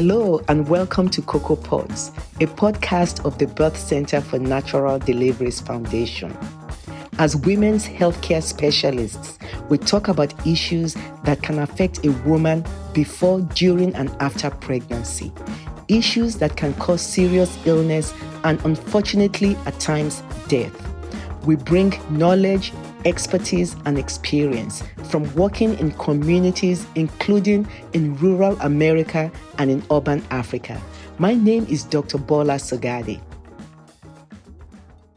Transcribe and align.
Hello, 0.00 0.40
and 0.48 0.66
welcome 0.66 1.10
to 1.10 1.20
Cocoa 1.20 1.56
Pods, 1.56 2.08
a 2.40 2.46
podcast 2.46 3.22
of 3.26 3.36
the 3.36 3.46
Birth 3.46 3.76
Center 3.76 4.22
for 4.22 4.38
Natural 4.38 4.98
Deliveries 4.98 5.60
Foundation. 5.60 6.34
As 7.18 7.36
women's 7.36 7.86
healthcare 7.86 8.42
specialists, 8.42 9.38
we 9.68 9.76
talk 9.76 10.08
about 10.08 10.46
issues 10.46 10.96
that 11.24 11.42
can 11.42 11.58
affect 11.58 12.02
a 12.06 12.12
woman 12.26 12.64
before, 12.94 13.42
during, 13.42 13.94
and 13.94 14.08
after 14.20 14.48
pregnancy. 14.48 15.30
Issues 15.88 16.36
that 16.36 16.56
can 16.56 16.72
cause 16.76 17.02
serious 17.02 17.58
illness 17.66 18.14
and, 18.44 18.58
unfortunately, 18.64 19.54
at 19.66 19.78
times, 19.80 20.22
death. 20.48 20.74
We 21.44 21.56
bring 21.56 21.92
knowledge, 22.08 22.72
expertise, 23.04 23.76
and 23.84 23.98
experience 23.98 24.82
from 25.10 25.32
working 25.34 25.78
in 25.78 25.90
communities, 25.92 26.86
including 26.94 27.66
in 27.92 28.16
rural 28.18 28.56
America 28.60 29.30
and 29.58 29.70
in 29.70 29.82
urban 29.90 30.24
Africa. 30.30 30.80
My 31.18 31.34
name 31.34 31.66
is 31.68 31.84
Dr. 31.84 32.18
Bola 32.18 32.54
Shogade. 32.54 33.20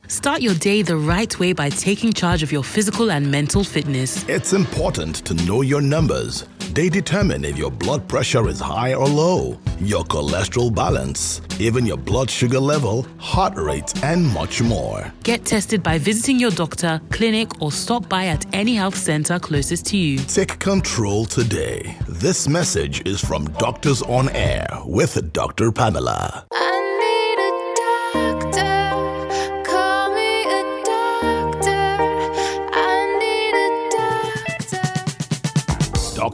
Start 0.08 0.42
your 0.42 0.54
day 0.56 0.82
the 0.82 0.98
right 0.98 1.40
way 1.40 1.54
by 1.54 1.70
taking 1.70 2.14
charge 2.14 2.44
of 2.44 2.52
your 2.52 2.64
physical 2.64 3.12
and 3.12 3.32
mental 3.32 3.64
fitness. 3.64 4.28
It's 4.28 4.54
important 4.54 5.16
to 5.26 5.34
know 5.46 5.62
your 5.62 5.82
numbers. 5.82 6.46
They 6.73 6.90
determine 6.90 7.45
if 7.45 7.55
your 7.55 7.70
blood 7.70 8.08
pressure 8.08 8.50
is 8.50 8.59
high 8.59 8.95
or 8.95 9.05
low, 9.05 9.59
your 9.80 10.04
cholesterol 10.05 10.73
balance, 10.73 11.40
even 11.59 11.86
your 11.86 11.98
blood 11.98 12.31
sugar 12.31 12.59
level, 12.59 13.05
heart 13.20 13.55
rate, 13.58 13.94
and 14.04 14.26
much 14.34 14.59
more. 14.59 15.14
Get 15.22 15.45
tested 15.45 15.84
by 15.84 16.00
visiting 16.00 16.40
your 16.40 16.50
doctor, 16.50 17.00
clinic, 17.12 17.62
or 17.62 17.72
stop 17.72 18.09
by 18.09 18.26
at 18.26 18.44
any 18.55 18.73
health 18.73 18.98
center 18.98 19.38
closest 19.38 19.86
to 19.88 19.98
you. 19.98 20.17
Take 20.17 20.58
control 20.58 21.25
today. 21.25 21.95
This 22.08 22.48
message 22.48 23.05
is 23.05 23.22
from 23.22 23.45
Doctors 23.59 24.02
on 24.02 24.30
Air 24.30 24.67
with 24.83 25.31
Dr. 25.31 25.72
Pamela. 25.72 26.48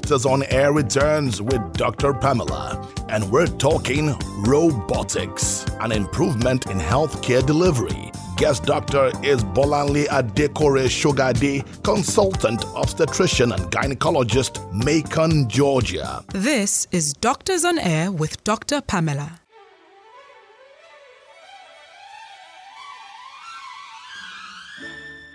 Doctors 0.10 0.26
on 0.26 0.42
Air 0.50 0.74
returns 0.74 1.40
with 1.40 1.74
Dr. 1.74 2.16
Pamela, 2.16 2.84
and 3.10 3.30
we're 3.30 3.46
talking 3.46 4.16
robotics, 4.38 5.68
an 5.82 5.92
improvement 5.92 6.66
in 6.66 6.80
healthcare 6.80 7.46
delivery. 7.46 8.12
Guest 8.36 8.64
doctor 8.64 9.12
is 9.22 9.44
Bolanle 9.44 10.08
Adekore 10.08 10.88
Shogade, 10.90 11.64
consultant 11.84 12.66
obstetrician 12.74 13.52
and 13.52 13.62
gynecologist, 13.72 14.58
Macon, 14.74 15.48
Georgia. 15.48 16.24
This 16.34 16.88
is 16.90 17.14
Doctors 17.14 17.64
on 17.64 17.78
Air 17.78 18.12
with 18.12 18.44
Dr. 18.44 18.82
Pamela. 18.82 19.40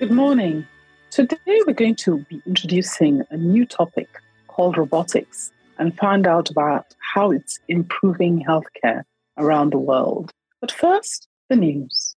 Good 0.01 0.11
morning. 0.11 0.67
Today 1.13 1.61
we're 1.65 1.75
going 1.75 1.95
to 1.95 2.19
be 2.29 2.43
introducing 2.45 3.23
a 3.31 3.37
new 3.37 3.67
topic 3.67 4.09
called 4.55 4.79
robotics 4.79 5.51
and 5.79 5.97
find 5.99 6.27
out 6.27 6.49
about 6.51 6.87
how 7.15 7.33
it's 7.33 7.59
improving 7.69 8.45
healthcare 8.49 9.03
around 9.37 9.73
the 9.73 9.79
world. 9.79 10.31
But 10.61 10.71
first, 10.71 11.29
the 11.49 11.57
news. 11.57 12.15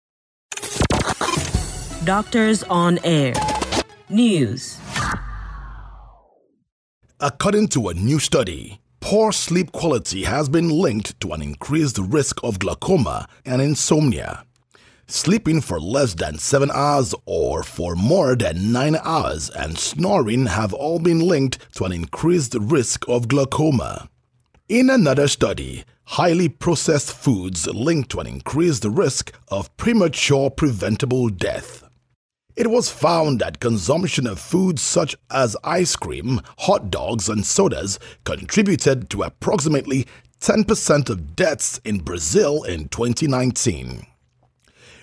Doctors 2.04 2.64
on 2.64 3.00
Air. 3.04 3.34
News. 4.10 4.78
According 7.20 7.70
to 7.70 7.88
a 7.88 7.94
new 7.94 8.20
study, 8.20 8.80
poor 9.00 9.32
sleep 9.32 9.72
quality 9.72 10.24
has 10.24 10.50
been 10.50 10.70
linked 10.70 11.20
to 11.22 11.32
an 11.32 11.42
increased 11.42 11.98
risk 11.98 12.44
of 12.44 12.60
glaucoma 12.60 13.28
and 13.46 13.62
insomnia. 13.62 14.46
Sleeping 15.08 15.62
for 15.62 15.80
less 15.80 16.16
than 16.16 16.40
7 16.40 16.72
hours 16.72 17.14
or 17.28 17.62
for 17.62 17.96
more 17.96 18.36
than 18.36 18.72
9 18.72 18.98
hours 19.04 19.52
and 19.52 19.78
snoring 19.78 20.48
have 20.48 20.74
all 20.74 20.98
been 20.98 21.20
linked 21.20 21.60
to 21.76 21.86
an 21.86 21.92
increased 21.92 22.56
risk 22.56 23.08
of 23.08 23.28
glaucoma. 23.28 24.10
In 24.68 24.90
another 24.90 25.28
study, 25.28 25.84
highly 26.06 26.50
processed 26.50 27.14
foods 27.14 27.68
linked 27.68 28.10
to 28.10 28.20
an 28.20 28.26
increased 28.26 28.84
risk 28.84 29.32
of 29.50 29.76
premature 29.78 30.50
preventable 30.50 31.30
death. 31.30 31.84
It 32.56 32.72
was 32.72 32.90
found 32.90 33.40
that 33.42 33.60
consumption 33.60 34.26
of 34.26 34.40
foods 34.40 34.82
such 34.82 35.16
as 35.30 35.56
ice 35.64 35.96
cream, 35.96 36.42
hot 36.60 36.90
dogs, 36.90 37.30
and 37.30 37.46
sodas 37.46 38.00
contributed 38.24 39.12
to 39.12 39.22
approximately 39.22 40.08
10% 40.40 41.10
of 41.12 41.36
deaths 41.36 41.80
in 41.86 42.00
Brazil 42.00 42.64
in 42.64 42.88
2019. 42.88 44.08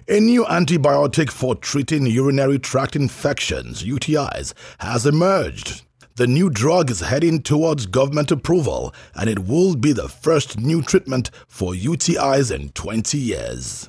A 0.08 0.18
new 0.18 0.44
antibiotic 0.46 1.30
for 1.30 1.54
treating 1.54 2.06
urinary 2.06 2.58
tract 2.58 2.96
infections, 2.96 3.84
UTIs, 3.84 4.52
has 4.80 5.06
emerged. 5.06 5.82
The 6.16 6.26
new 6.26 6.50
drug 6.50 6.90
is 6.90 6.98
heading 6.98 7.40
towards 7.40 7.86
government 7.86 8.32
approval, 8.32 8.92
and 9.14 9.30
it 9.30 9.46
will 9.46 9.76
be 9.76 9.92
the 9.92 10.08
first 10.08 10.58
new 10.58 10.82
treatment 10.82 11.30
for 11.46 11.72
UTIs 11.72 12.52
in 12.52 12.70
20 12.70 13.16
years. 13.16 13.88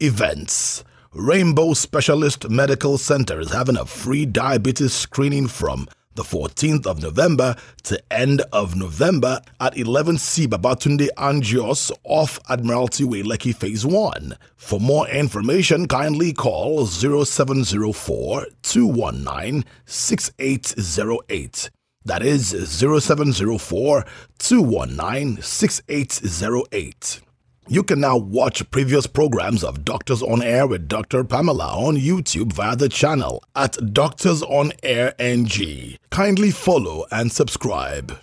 Events 0.00 0.82
Rainbow 1.12 1.74
Specialist 1.74 2.50
Medical 2.50 2.98
Center 2.98 3.38
is 3.38 3.52
having 3.52 3.76
a 3.76 3.86
free 3.86 4.26
diabetes 4.26 4.92
screening 4.92 5.46
from 5.46 5.86
the 6.14 6.22
14th 6.22 6.86
of 6.86 7.02
November 7.02 7.56
to 7.84 8.02
end 8.12 8.42
of 8.52 8.76
November 8.76 9.40
at 9.60 9.74
11C 9.74 10.46
Babatunde 10.46 11.08
Angios 11.16 11.90
off 12.04 12.38
Admiralty 12.48 13.04
Way, 13.04 13.22
Lekki 13.22 13.54
Phase 13.54 13.86
1. 13.86 14.36
For 14.56 14.78
more 14.80 15.08
information, 15.08 15.88
kindly 15.88 16.32
call 16.32 16.86
0704 16.86 18.46
219 18.62 19.64
6808. 19.86 21.70
That 22.04 22.22
is 22.22 22.48
0704 22.48 24.04
219 24.38 25.42
6808. 25.42 27.20
You 27.68 27.84
can 27.84 28.00
now 28.00 28.16
watch 28.16 28.68
previous 28.72 29.06
programs 29.06 29.62
of 29.62 29.84
Doctors 29.84 30.20
on 30.20 30.42
Air 30.42 30.66
with 30.66 30.88
Dr. 30.88 31.22
Pamela 31.22 31.68
on 31.68 31.96
YouTube 31.96 32.52
via 32.52 32.74
the 32.74 32.88
channel 32.88 33.44
at 33.54 33.76
Doctors 33.94 34.42
on 34.42 34.72
Air 34.82 35.14
NG. 35.20 35.96
Kindly 36.10 36.50
follow 36.50 37.06
and 37.12 37.30
subscribe. 37.30 38.18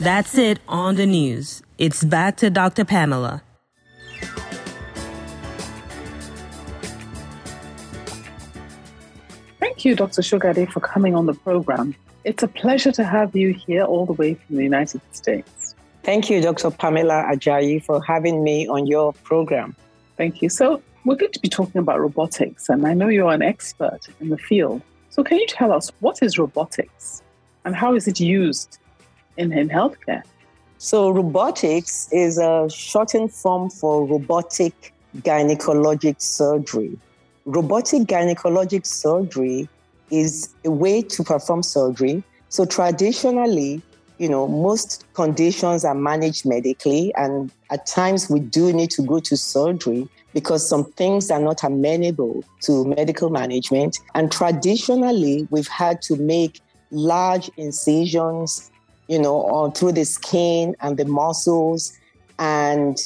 That's 0.00 0.36
it 0.36 0.58
on 0.66 0.96
the 0.96 1.06
news. 1.06 1.62
It's 1.78 2.02
back 2.02 2.36
to 2.38 2.50
Dr. 2.50 2.84
Pamela. 2.84 3.40
Thank 9.60 9.84
you, 9.84 9.94
Dr. 9.94 10.22
Shogade, 10.22 10.72
for 10.72 10.80
coming 10.80 11.14
on 11.14 11.26
the 11.26 11.34
program. 11.34 11.94
It's 12.24 12.42
a 12.42 12.48
pleasure 12.48 12.90
to 12.92 13.04
have 13.04 13.36
you 13.36 13.52
here 13.52 13.84
all 13.84 14.06
the 14.06 14.12
way 14.12 14.34
from 14.34 14.56
the 14.56 14.64
United 14.64 15.00
States. 15.12 15.61
Thank 16.02 16.28
you, 16.28 16.40
Dr. 16.40 16.70
Pamela 16.72 17.24
Ajayi, 17.30 17.84
for 17.84 18.02
having 18.02 18.42
me 18.42 18.66
on 18.66 18.88
your 18.88 19.12
program. 19.12 19.76
Thank 20.16 20.42
you. 20.42 20.48
So, 20.48 20.82
we're 21.04 21.16
going 21.16 21.32
to 21.32 21.40
be 21.40 21.48
talking 21.48 21.80
about 21.80 22.00
robotics, 22.00 22.68
and 22.68 22.86
I 22.86 22.92
know 22.94 23.08
you're 23.08 23.32
an 23.32 23.42
expert 23.42 24.00
in 24.20 24.28
the 24.28 24.38
field. 24.38 24.82
So, 25.10 25.22
can 25.22 25.38
you 25.38 25.46
tell 25.46 25.72
us 25.72 25.92
what 26.00 26.20
is 26.20 26.38
robotics 26.38 27.22
and 27.64 27.76
how 27.76 27.94
is 27.94 28.08
it 28.08 28.18
used 28.18 28.78
in, 29.36 29.52
in 29.52 29.68
healthcare? 29.68 30.22
So, 30.78 31.10
robotics 31.10 32.08
is 32.10 32.36
a 32.36 32.68
shortened 32.68 33.32
form 33.32 33.70
for 33.70 34.04
robotic 34.04 34.92
gynecologic 35.18 36.20
surgery. 36.20 36.98
Robotic 37.44 38.02
gynecologic 38.02 38.86
surgery 38.86 39.68
is 40.10 40.52
a 40.64 40.70
way 40.70 41.02
to 41.02 41.22
perform 41.22 41.62
surgery. 41.62 42.24
So, 42.48 42.64
traditionally, 42.64 43.82
you 44.22 44.28
know, 44.28 44.46
most 44.46 45.04
conditions 45.14 45.84
are 45.84 45.96
managed 45.96 46.46
medically, 46.46 47.12
and 47.16 47.50
at 47.70 47.86
times 47.86 48.30
we 48.30 48.38
do 48.38 48.72
need 48.72 48.88
to 48.90 49.02
go 49.02 49.18
to 49.18 49.36
surgery 49.36 50.08
because 50.32 50.66
some 50.66 50.84
things 50.92 51.28
are 51.28 51.40
not 51.40 51.64
amenable 51.64 52.44
to 52.60 52.84
medical 52.84 53.30
management. 53.30 53.98
And 54.14 54.30
traditionally, 54.30 55.48
we've 55.50 55.66
had 55.66 56.02
to 56.02 56.14
make 56.14 56.60
large 56.92 57.50
incisions, 57.56 58.70
you 59.08 59.18
know, 59.18 59.42
on, 59.46 59.72
through 59.72 59.92
the 59.92 60.04
skin 60.04 60.76
and 60.80 60.96
the 60.96 61.04
muscles, 61.04 61.92
and 62.38 62.96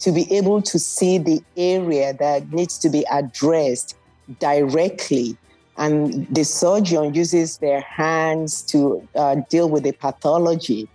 to 0.00 0.12
be 0.12 0.30
able 0.30 0.60
to 0.60 0.78
see 0.78 1.16
the 1.16 1.42
area 1.56 2.12
that 2.12 2.52
needs 2.52 2.76
to 2.80 2.90
be 2.90 3.02
addressed 3.10 3.96
directly 4.38 5.38
and 5.80 6.26
the 6.28 6.44
surgeon 6.44 7.14
uses 7.14 7.58
their 7.58 7.80
hands 7.80 8.62
to 8.72 8.80
uh, 9.16 9.36
deal 9.48 9.68
with 9.68 9.82
the 9.82 9.92
pathology. 9.92 10.88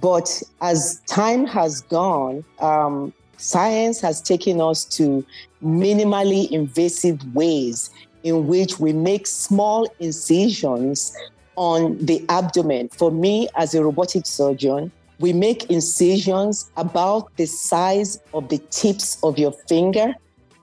But 0.00 0.42
as 0.60 1.00
time 1.06 1.46
has 1.46 1.82
gone, 1.82 2.44
um, 2.58 3.12
science 3.38 4.00
has 4.00 4.20
taken 4.20 4.60
us 4.60 4.84
to 4.96 5.24
minimally 5.62 6.50
invasive 6.50 7.18
ways 7.34 7.90
in 8.24 8.46
which 8.46 8.78
we 8.78 8.92
make 8.92 9.26
small 9.26 9.88
incisions 10.00 11.16
on 11.56 11.96
the 12.04 12.24
abdomen. 12.28 12.88
For 12.88 13.10
me, 13.10 13.48
as 13.56 13.74
a 13.74 13.82
robotic 13.82 14.26
surgeon, 14.26 14.92
We 15.22 15.32
make 15.32 15.70
incisions 15.70 16.68
about 16.76 17.30
the 17.36 17.46
size 17.46 18.18
of 18.34 18.48
the 18.48 18.58
tips 18.70 19.22
of 19.22 19.38
your 19.38 19.52
finger 19.68 20.14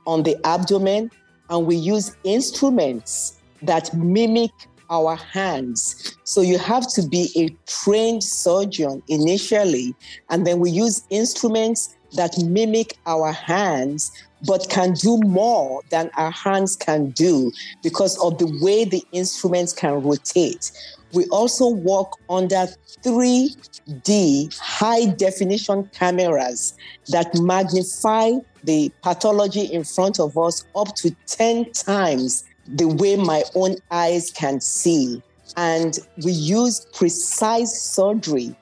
on 0.06 0.24
the 0.24 0.36
abdomen, 0.46 1.12
and 1.50 1.66
we 1.66 1.78
use 1.78 2.14
instruments 2.26 3.39
that 3.64 3.94
mimic 3.94 4.52
our 4.90 5.16
hands. 5.16 6.18
So 6.24 6.42
you 6.42 6.58
have 6.58 6.88
to 6.94 7.08
be 7.08 7.32
a 7.36 7.50
trained 7.72 8.24
surgeon 8.24 9.04
initially, 9.08 9.96
and 10.30 10.46
then 10.46 10.60
we 10.60 10.72
use 10.72 11.04
instruments 11.10 11.96
that 12.14 12.38
mimic 12.40 12.98
our 13.06 13.32
hands 13.32 14.12
but 14.48 14.68
can 14.70 14.94
do 14.94 15.20
more 15.20 15.82
than 15.90 16.10
our 16.16 16.32
hands 16.32 16.76
can 16.76 17.10
do 17.12 17.52
because 17.84 18.18
of 18.20 18.38
the 18.38 18.48
way 18.62 18.86
the 18.86 19.04
instruments 19.12 19.74
can 19.74 20.02
rotate. 20.02 20.72
We 21.14 21.26
also 21.26 21.70
work 21.70 22.12
under 22.30 22.68
3D 23.04 24.58
high 24.60 25.08
definition 25.08 25.90
cameras 25.94 26.76
that 27.10 27.36
magnify 27.36 28.32
the 28.64 28.92
pathology 29.02 29.62
in 29.62 29.84
front 29.84 30.20
of 30.20 30.38
us 30.38 30.66
up 30.76 30.96
to 30.96 31.16
10 31.28 31.72
times 31.72 32.46
the 32.76 32.88
way 32.88 33.16
my 33.16 33.44
own 33.56 33.76
eyes 33.92 34.32
can 34.32 34.62
see. 34.62 35.22
And 35.58 35.98
we 36.24 36.32
use 36.32 36.86
precise 36.94 37.82
surgery, 37.82 38.56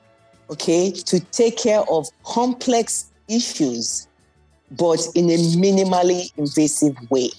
okay, 0.50 0.90
to 0.90 1.20
take 1.20 1.58
care 1.58 1.82
of 1.90 2.08
complex 2.24 3.10
issues, 3.28 4.08
but 4.72 5.06
in 5.14 5.30
a 5.30 5.36
minimally 5.36 6.32
invasive 6.36 6.96
way. 7.10 7.30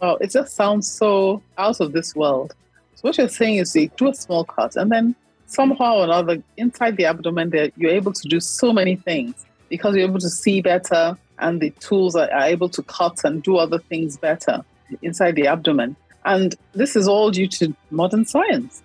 Oh, 0.00 0.16
it 0.20 0.30
just 0.30 0.54
sounds 0.54 0.90
so 0.90 1.42
out 1.58 1.80
of 1.80 1.92
this 1.92 2.14
world. 2.14 2.54
So 2.94 3.00
what 3.02 3.18
you're 3.18 3.28
saying 3.28 3.56
is 3.56 3.74
you 3.74 3.90
do 3.96 4.08
a 4.08 4.14
small 4.14 4.44
cut 4.44 4.76
and 4.76 4.90
then 4.90 5.14
somehow 5.46 5.98
or 5.98 6.04
another 6.04 6.42
inside 6.56 6.96
the 6.96 7.04
abdomen 7.04 7.50
there 7.50 7.70
you're 7.76 7.90
able 7.90 8.12
to 8.12 8.28
do 8.28 8.40
so 8.40 8.72
many 8.72 8.96
things 8.96 9.44
because 9.68 9.94
you're 9.94 10.08
able 10.08 10.18
to 10.18 10.28
see 10.28 10.60
better 10.62 11.16
and 11.38 11.60
the 11.60 11.70
tools 11.80 12.16
are 12.16 12.28
able 12.42 12.68
to 12.68 12.82
cut 12.84 13.24
and 13.24 13.42
do 13.42 13.56
other 13.56 13.78
things 13.78 14.16
better 14.16 14.64
inside 15.02 15.34
the 15.34 15.46
abdomen. 15.46 15.96
And 16.24 16.54
this 16.72 16.96
is 16.96 17.06
all 17.06 17.30
due 17.30 17.48
to 17.48 17.74
modern 17.90 18.24
science. 18.24 18.82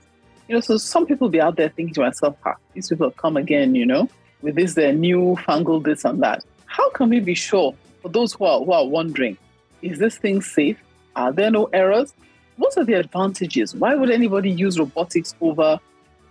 You 0.47 0.55
know, 0.55 0.61
so 0.61 0.77
some 0.77 1.05
people 1.05 1.29
be 1.29 1.39
out 1.39 1.55
there 1.55 1.69
thinking 1.69 1.93
to 1.95 2.01
myself, 2.01 2.35
ah, 2.45 2.55
these 2.73 2.89
people 2.89 3.07
have 3.07 3.17
come 3.17 3.37
again, 3.37 3.75
you 3.75 3.85
know, 3.85 4.09
with 4.41 4.55
this 4.55 4.73
their 4.73 4.93
new 4.93 5.37
fangled 5.45 5.85
this 5.85 6.03
and 6.05 6.21
that. 6.23 6.43
How 6.65 6.89
can 6.91 7.09
we 7.09 7.19
be 7.19 7.35
sure 7.35 7.73
for 8.01 8.09
those 8.09 8.33
who 8.33 8.45
are, 8.45 8.59
who 8.59 8.71
are 8.71 8.85
wondering, 8.85 9.37
is 9.81 9.99
this 9.99 10.17
thing 10.17 10.41
safe? 10.41 10.77
Are 11.15 11.31
there 11.31 11.51
no 11.51 11.65
errors? 11.65 12.13
What 12.57 12.77
are 12.77 12.83
the 12.83 12.93
advantages? 12.93 13.75
Why 13.75 13.95
would 13.95 14.11
anybody 14.11 14.49
use 14.49 14.77
robotics 14.79 15.33
over 15.39 15.79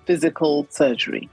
physical 0.04 0.66
surgery? 0.70 1.28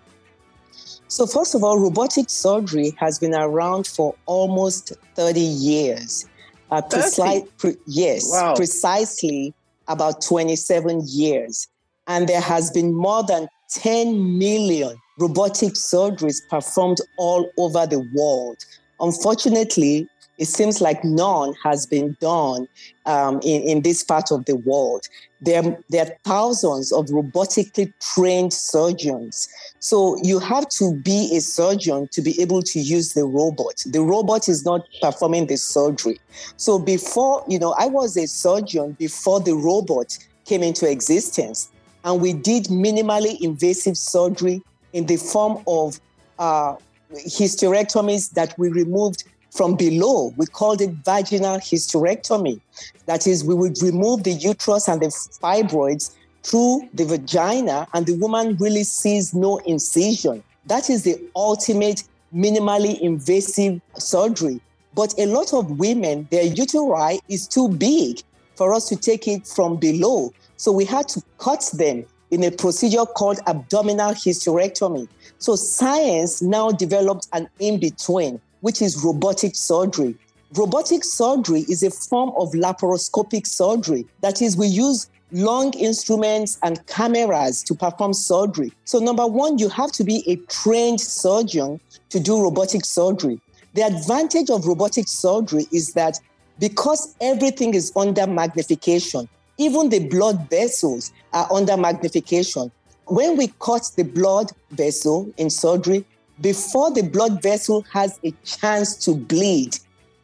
So, 1.08 1.26
first 1.26 1.56
of 1.56 1.64
all, 1.64 1.80
robotic 1.80 2.30
surgery 2.30 2.94
has 2.98 3.20
been 3.20 3.34
around 3.34 3.88
for 3.88 4.16
almost 4.26 4.94
30 5.16 5.40
years. 5.40 6.26
Uh, 6.72 6.82
30? 6.82 7.46
pre- 7.58 7.78
yes, 7.86 8.28
Wow. 8.30 8.56
precisely 8.56 9.54
about 9.88 10.22
27 10.22 11.02
years. 11.06 11.68
And 12.08 12.28
there 12.28 12.42
has 12.42 12.72
been 12.72 12.94
more 12.94 13.24
than 13.24 13.48
10 13.72 14.38
million 14.38 14.96
robotic 15.20 15.74
surgeries 15.74 16.38
performed 16.50 17.00
all 17.18 17.50
over 17.58 17.86
the 17.88 18.08
world. 18.14 18.58
Unfortunately, 19.00 20.08
it 20.38 20.46
seems 20.46 20.82
like 20.82 21.04
none 21.04 21.54
has 21.64 21.86
been 21.86 22.18
done 22.20 22.68
um, 23.06 23.40
in, 23.44 23.62
in 23.64 23.82
this 23.82 24.04
part 24.04 24.32
of 24.32 24.46
the 24.46 24.56
world. 24.58 25.08
There, 25.42 25.78
there 25.90 26.06
are 26.06 26.12
thousands 26.24 26.92
of 26.92 27.06
robotically 27.08 27.94
trained 28.14 28.52
surgeons. 28.52 29.48
So 29.80 30.18
you 30.24 30.40
have 30.40 30.68
to 30.70 30.96
be 31.04 31.36
a 31.36 31.42
surgeon 31.42 32.08
to 32.12 32.22
be 32.22 32.42
able 32.42 32.62
to 32.64 32.80
use 32.80 33.14
the 33.14 33.26
robot. 33.26 33.84
The 33.86 34.02
robot 34.02 34.50
is 34.50 34.66
not 34.66 34.82
performing 35.02 35.48
the 35.48 35.58
surgery. 35.58 36.20
So 36.58 36.80
before, 36.80 37.44
you 37.48 37.60
know, 37.60 37.76
I 37.78 37.88
was 37.88 38.18
a 38.18 38.28
surgeon 38.28 38.94
before 38.94 39.40
the 39.40 39.56
robot 39.56 40.18
came 40.46 40.64
into 40.64 40.90
existence. 40.90 41.70
And 42.04 42.22
we 42.22 42.34
did 42.34 42.66
minimally 42.66 43.40
invasive 43.42 43.98
surgery 43.98 44.62
in 44.94 45.06
the 45.08 45.18
form 45.18 45.64
of 45.68 46.00
uh, 46.40 46.76
hysterectomies 47.14 48.32
that 48.32 48.58
we 48.58 48.70
removed 48.70 49.24
from 49.56 49.76
below. 49.76 50.34
We 50.36 50.46
called 50.46 50.82
it 50.82 50.92
vaginal 51.06 51.58
hysterectomy. 51.58 52.60
That 53.06 53.26
is, 53.26 53.44
we 53.44 53.56
would 53.56 53.82
remove 53.82 54.24
the 54.24 54.34
uterus 54.34 54.88
and 54.88 55.02
the 55.02 55.08
fibroids 55.08 56.14
through 56.44 56.88
the 56.94 57.06
vagina, 57.06 57.88
and 57.94 58.06
the 58.06 58.18
woman 58.18 58.56
really 58.58 58.84
sees 58.84 59.34
no 59.34 59.58
incision. 59.60 60.44
That 60.68 60.90
is 60.90 61.04
the 61.04 61.20
ultimate 61.36 62.04
minimally 62.36 63.00
invasive 63.00 63.82
surgery. 63.98 64.60
But 64.94 65.18
a 65.18 65.26
lot 65.26 65.54
of 65.54 65.80
women, 65.80 66.28
their 66.32 66.46
uteri 66.46 67.20
is 67.30 67.48
too 67.48 67.70
big 67.70 68.22
for 68.56 68.74
us 68.74 68.88
to 68.90 68.96
take 68.96 69.28
it 69.28 69.48
from 69.48 69.78
below. 69.78 70.34
So 70.58 70.72
we 70.72 70.86
had 70.86 71.08
to 71.10 71.22
cut 71.38 71.70
them 71.74 72.06
in 72.32 72.44
a 72.44 72.52
procedure 72.52 73.06
called 73.06 73.40
abdominal 73.48 74.12
hysterectomy. 74.12 75.08
So 75.38 75.56
science 75.56 76.42
now 76.42 76.72
developed 76.72 77.28
an 77.34 77.50
in 77.60 77.80
between, 77.80 78.40
which 78.66 78.82
is 78.82 79.04
robotic 79.04 79.56
surgery. 79.56 80.16
Robotic 80.56 81.04
surgery 81.04 81.66
is 81.70 81.84
a 81.84 81.92
form 81.92 82.32
of 82.36 82.52
laparoscopic 82.54 83.46
surgery. 83.46 84.08
That 84.22 84.42
is, 84.42 84.58
we 84.58 84.66
use 84.66 85.08
long 85.32 85.72
instruments 85.76 86.58
and 86.64 86.84
cameras 86.88 87.62
to 87.62 87.76
perform 87.76 88.14
surgery. 88.14 88.72
So, 88.86 88.98
number 88.98 89.28
one, 89.28 89.60
you 89.60 89.70
have 89.70 89.92
to 89.92 90.04
be 90.04 90.24
a 90.26 90.38
trained 90.52 91.00
surgeon 91.00 91.80
to 92.10 92.20
do 92.20 92.42
robotic 92.42 92.86
surgery. 92.86 93.40
The 93.76 93.84
advantage 93.84 94.50
of 94.50 94.66
robotic 94.66 95.08
surgery 95.08 95.68
is 95.72 95.94
that 95.94 96.20
because 96.58 97.16
everything 97.22 97.76
is 97.76 97.92
under 97.96 98.26
magnification, 98.26 99.30
even 99.60 99.90
the 99.90 100.08
blood 100.08 100.50
vessels 100.50 101.14
are 101.34 101.48
under 101.54 101.78
magnification. 101.78 102.72
When 103.06 103.38
we 103.38 103.54
cut 103.60 103.92
the 103.96 104.06
blood 104.06 104.50
vessel 104.72 105.32
in 105.38 105.52
surgery, 105.52 106.04
before 106.42 106.92
the 106.92 107.04
blood 107.04 107.42
vessel 107.42 107.86
has 107.92 108.20
a 108.24 108.32
chance 108.44 108.96
to 109.06 109.16
bleed, 109.16 109.78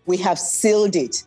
we 0.05 0.17
have 0.17 0.37
sealed 0.39 0.95
it. 0.95 1.23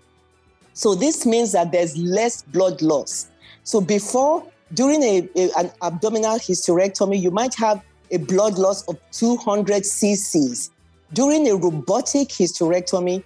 So 0.75 0.95
this 0.95 1.25
means 1.25 1.53
that 1.53 1.73
there's 1.73 1.97
less 1.97 2.43
blood 2.43 2.83
loss. 2.83 3.29
So 3.63 3.81
before, 3.81 4.45
during 4.75 5.03
a, 5.03 5.29
a- 5.37 5.51
an 5.59 5.71
abdominal 5.83 6.39
hysterectomy, 6.39 7.21
you 7.21 7.31
might 7.31 7.55
have 7.55 7.83
a 8.11 8.19
blood 8.19 8.59
loss 8.59 8.87
of 8.89 8.99
200 9.13 9.83
cc's. 9.83 10.71
During 11.13 11.49
a 11.49 11.55
robotic 11.57 12.29
hysterectomy, 12.29 13.23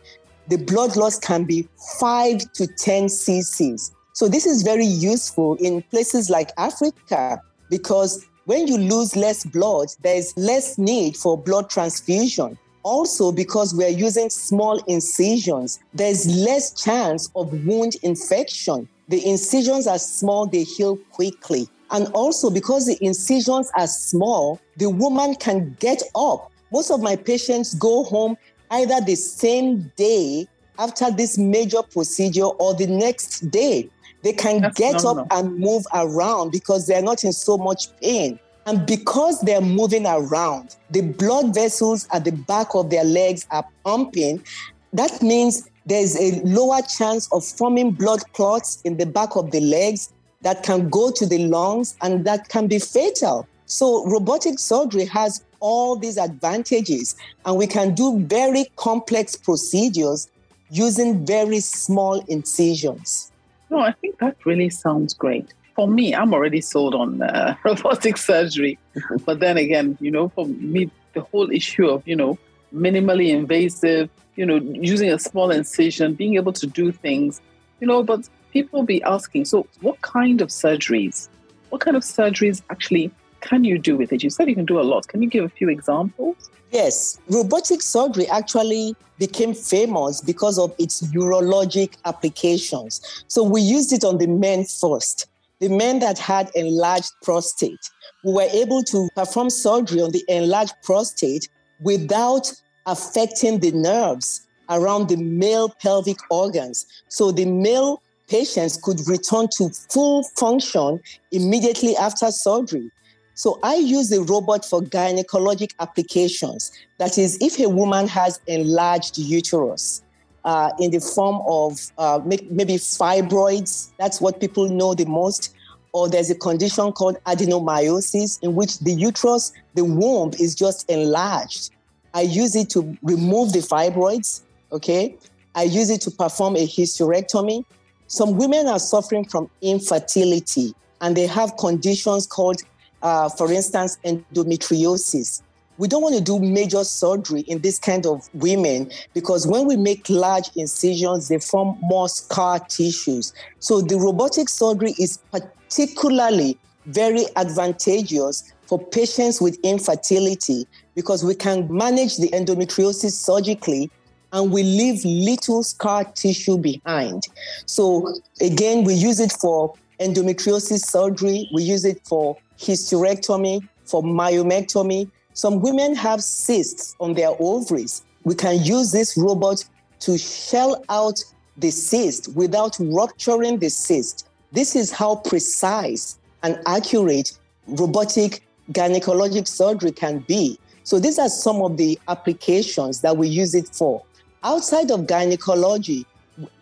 the 0.48 0.56
blood 0.56 0.96
loss 0.96 1.18
can 1.18 1.44
be 1.44 1.66
5 1.98 2.52
to 2.52 2.66
10 2.66 3.06
cc's. 3.06 3.92
So 4.12 4.28
this 4.28 4.46
is 4.46 4.62
very 4.62 4.84
useful 4.86 5.54
in 5.56 5.82
places 5.82 6.28
like 6.28 6.50
Africa 6.58 7.40
because 7.70 8.26
when 8.48 8.66
you 8.66 8.78
lose 8.78 9.14
less 9.14 9.44
blood, 9.44 9.88
there's 10.00 10.34
less 10.38 10.78
need 10.78 11.14
for 11.18 11.36
blood 11.36 11.68
transfusion. 11.68 12.56
Also, 12.82 13.30
because 13.30 13.74
we're 13.74 13.88
using 13.90 14.30
small 14.30 14.78
incisions, 14.86 15.78
there's 15.92 16.26
less 16.26 16.72
chance 16.72 17.30
of 17.36 17.52
wound 17.66 17.96
infection. 18.02 18.88
The 19.08 19.22
incisions 19.28 19.86
are 19.86 19.98
small, 19.98 20.46
they 20.46 20.62
heal 20.62 20.96
quickly. 21.12 21.68
And 21.90 22.06
also, 22.14 22.48
because 22.48 22.86
the 22.86 22.96
incisions 23.04 23.70
are 23.76 23.86
small, 23.86 24.58
the 24.78 24.88
woman 24.88 25.34
can 25.34 25.76
get 25.78 26.02
up. 26.14 26.50
Most 26.72 26.90
of 26.90 27.02
my 27.02 27.16
patients 27.16 27.74
go 27.74 28.02
home 28.04 28.38
either 28.70 28.98
the 29.02 29.16
same 29.16 29.92
day 29.96 30.48
after 30.78 31.10
this 31.10 31.36
major 31.36 31.82
procedure 31.82 32.46
or 32.46 32.72
the 32.72 32.86
next 32.86 33.50
day. 33.50 33.90
They 34.22 34.32
can 34.32 34.62
That's 34.62 34.78
get 34.78 35.00
phenomenal. 35.00 35.26
up 35.30 35.38
and 35.38 35.58
move 35.58 35.84
around 35.94 36.50
because 36.50 36.86
they're 36.86 37.02
not 37.02 37.24
in 37.24 37.32
so 37.32 37.56
much 37.56 37.94
pain. 38.00 38.38
And 38.66 38.84
because 38.86 39.40
they're 39.40 39.62
moving 39.62 40.06
around, 40.06 40.76
the 40.90 41.00
blood 41.00 41.54
vessels 41.54 42.06
at 42.12 42.24
the 42.24 42.32
back 42.32 42.74
of 42.74 42.90
their 42.90 43.04
legs 43.04 43.46
are 43.50 43.64
pumping. 43.84 44.44
That 44.92 45.22
means 45.22 45.68
there's 45.86 46.20
a 46.20 46.42
lower 46.44 46.82
chance 46.82 47.32
of 47.32 47.44
forming 47.44 47.92
blood 47.92 48.20
clots 48.34 48.82
in 48.82 48.98
the 48.98 49.06
back 49.06 49.36
of 49.36 49.52
the 49.52 49.60
legs 49.60 50.12
that 50.42 50.62
can 50.62 50.90
go 50.90 51.10
to 51.10 51.26
the 51.26 51.46
lungs 51.46 51.96
and 52.02 52.24
that 52.26 52.48
can 52.50 52.66
be 52.66 52.78
fatal. 52.78 53.46
So, 53.64 54.06
robotic 54.06 54.58
surgery 54.58 55.06
has 55.06 55.42
all 55.60 55.96
these 55.96 56.16
advantages, 56.16 57.16
and 57.44 57.56
we 57.56 57.66
can 57.66 57.94
do 57.94 58.20
very 58.20 58.66
complex 58.76 59.36
procedures 59.36 60.28
using 60.70 61.26
very 61.26 61.60
small 61.60 62.20
incisions. 62.28 63.32
No, 63.70 63.80
I 63.80 63.92
think 63.92 64.18
that 64.18 64.36
really 64.44 64.70
sounds 64.70 65.14
great. 65.14 65.52
For 65.74 65.86
me, 65.88 66.14
I'm 66.14 66.32
already 66.32 66.60
sold 66.60 66.94
on 66.94 67.22
uh, 67.22 67.54
robotic 67.64 68.16
surgery. 68.16 68.78
but 69.26 69.40
then 69.40 69.56
again, 69.56 69.96
you 70.00 70.10
know, 70.10 70.28
for 70.30 70.46
me, 70.46 70.90
the 71.14 71.20
whole 71.20 71.50
issue 71.50 71.88
of, 71.88 72.06
you 72.06 72.16
know, 72.16 72.38
minimally 72.74 73.30
invasive, 73.30 74.10
you 74.36 74.46
know, 74.46 74.56
using 74.56 75.10
a 75.10 75.18
small 75.18 75.50
incision, 75.50 76.14
being 76.14 76.36
able 76.36 76.52
to 76.52 76.66
do 76.66 76.92
things, 76.92 77.40
you 77.80 77.86
know, 77.86 78.02
but 78.02 78.28
people 78.52 78.82
be 78.82 79.02
asking, 79.02 79.44
so 79.44 79.66
what 79.80 80.00
kind 80.02 80.40
of 80.40 80.48
surgeries, 80.48 81.28
what 81.70 81.80
kind 81.80 81.96
of 81.96 82.02
surgeries 82.02 82.62
actually 82.70 83.10
can 83.40 83.64
you 83.64 83.78
do 83.78 83.96
with 83.96 84.12
it? 84.12 84.22
You 84.22 84.30
said 84.30 84.48
you 84.48 84.54
can 84.54 84.64
do 84.64 84.80
a 84.80 84.82
lot. 84.82 85.08
Can 85.08 85.22
you 85.22 85.28
give 85.28 85.44
a 85.44 85.48
few 85.48 85.68
examples? 85.68 86.50
Yes, 86.70 87.18
robotic 87.28 87.80
surgery 87.80 88.28
actually 88.28 88.94
became 89.18 89.54
famous 89.54 90.20
because 90.20 90.58
of 90.58 90.74
its 90.78 91.02
urologic 91.08 91.96
applications. 92.04 93.24
So 93.28 93.42
we 93.42 93.60
used 93.60 93.92
it 93.92 94.04
on 94.04 94.18
the 94.18 94.26
men 94.26 94.64
first. 94.64 95.26
The 95.60 95.68
men 95.68 95.98
that 96.00 96.18
had 96.18 96.50
enlarged 96.54 97.12
prostate, 97.22 97.90
we 98.22 98.32
were 98.32 98.48
able 98.52 98.82
to 98.84 99.08
perform 99.16 99.50
surgery 99.50 100.00
on 100.02 100.12
the 100.12 100.24
enlarged 100.28 100.74
prostate 100.84 101.48
without 101.80 102.52
affecting 102.86 103.60
the 103.60 103.72
nerves 103.72 104.46
around 104.70 105.08
the 105.08 105.16
male 105.16 105.70
pelvic 105.82 106.18
organs. 106.30 106.86
So 107.08 107.32
the 107.32 107.46
male 107.46 108.02
patients 108.28 108.76
could 108.76 109.00
return 109.08 109.48
to 109.56 109.70
full 109.90 110.22
function 110.38 111.00
immediately 111.32 111.96
after 111.96 112.30
surgery. 112.30 112.90
So 113.38 113.60
I 113.62 113.76
use 113.76 114.08
the 114.08 114.22
robot 114.22 114.64
for 114.64 114.80
gynecologic 114.80 115.72
applications. 115.78 116.72
That 116.98 117.18
is, 117.18 117.38
if 117.40 117.60
a 117.60 117.68
woman 117.68 118.08
has 118.08 118.40
enlarged 118.48 119.16
uterus 119.16 120.02
uh, 120.44 120.72
in 120.80 120.90
the 120.90 120.98
form 120.98 121.40
of 121.46 121.78
uh, 121.98 122.18
maybe 122.24 122.74
fibroids, 122.74 123.92
that's 123.96 124.20
what 124.20 124.40
people 124.40 124.68
know 124.68 124.92
the 124.92 125.06
most, 125.06 125.54
or 125.92 126.08
there's 126.08 126.30
a 126.30 126.34
condition 126.34 126.90
called 126.90 127.16
adenomyosis 127.26 128.42
in 128.42 128.56
which 128.56 128.80
the 128.80 128.90
uterus, 128.90 129.52
the 129.74 129.84
womb 129.84 130.32
is 130.40 130.56
just 130.56 130.90
enlarged. 130.90 131.70
I 132.14 132.22
use 132.22 132.56
it 132.56 132.70
to 132.70 132.98
remove 133.04 133.52
the 133.52 133.60
fibroids, 133.60 134.42
okay? 134.72 135.16
I 135.54 135.62
use 135.62 135.90
it 135.90 136.00
to 136.00 136.10
perform 136.10 136.56
a 136.56 136.66
hysterectomy. 136.66 137.64
Some 138.08 138.36
women 138.36 138.66
are 138.66 138.80
suffering 138.80 139.26
from 139.28 139.48
infertility 139.62 140.74
and 141.00 141.16
they 141.16 141.28
have 141.28 141.56
conditions 141.56 142.26
called 142.26 142.62
uh, 143.02 143.28
for 143.28 143.52
instance, 143.52 143.98
endometriosis. 144.04 145.42
We 145.78 145.86
don't 145.86 146.02
want 146.02 146.16
to 146.16 146.20
do 146.20 146.40
major 146.40 146.82
surgery 146.82 147.42
in 147.42 147.60
this 147.60 147.78
kind 147.78 148.04
of 148.04 148.28
women 148.34 148.90
because 149.14 149.46
when 149.46 149.66
we 149.66 149.76
make 149.76 150.08
large 150.10 150.50
incisions, 150.56 151.28
they 151.28 151.38
form 151.38 151.78
more 151.80 152.08
scar 152.08 152.58
tissues. 152.58 153.32
So 153.60 153.80
the 153.80 153.96
robotic 153.96 154.48
surgery 154.48 154.94
is 154.98 155.18
particularly 155.30 156.58
very 156.86 157.26
advantageous 157.36 158.52
for 158.66 158.78
patients 158.78 159.40
with 159.40 159.56
infertility 159.62 160.66
because 160.96 161.24
we 161.24 161.34
can 161.34 161.72
manage 161.72 162.16
the 162.16 162.28
endometriosis 162.30 163.12
surgically 163.12 163.88
and 164.32 164.52
we 164.52 164.62
leave 164.62 165.04
little 165.04 165.62
scar 165.62 166.04
tissue 166.04 166.58
behind. 166.58 167.22
So 167.66 168.14
again, 168.40 168.84
we 168.84 168.94
use 168.94 169.20
it 169.20 169.32
for 169.32 169.74
endometriosis 170.00 170.80
surgery, 170.80 171.48
we 171.52 171.62
use 171.62 171.84
it 171.84 172.00
for 172.06 172.36
hysterectomy, 172.58 173.66
for 173.88 174.02
myomectomy. 174.02 175.10
Some 175.32 175.60
women 175.60 175.94
have 175.94 176.22
cysts 176.22 176.94
on 177.00 177.14
their 177.14 177.30
ovaries. 177.38 178.02
We 178.24 178.34
can 178.34 178.62
use 178.62 178.92
this 178.92 179.16
robot 179.16 179.64
to 180.00 180.18
shell 180.18 180.84
out 180.88 181.22
the 181.56 181.70
cyst 181.70 182.34
without 182.36 182.76
rupturing 182.78 183.58
the 183.58 183.70
cyst. 183.70 184.28
This 184.52 184.76
is 184.76 184.92
how 184.92 185.16
precise 185.16 186.18
and 186.42 186.60
accurate 186.66 187.32
robotic 187.66 188.42
gynecologic 188.72 189.48
surgery 189.48 189.92
can 189.92 190.20
be. 190.20 190.58
So 190.84 190.98
these 190.98 191.18
are 191.18 191.28
some 191.28 191.62
of 191.62 191.76
the 191.76 191.98
applications 192.08 193.00
that 193.00 193.16
we 193.16 193.28
use 193.28 193.54
it 193.54 193.68
for. 193.68 194.02
Outside 194.44 194.90
of 194.90 195.06
gynecology, 195.06 196.06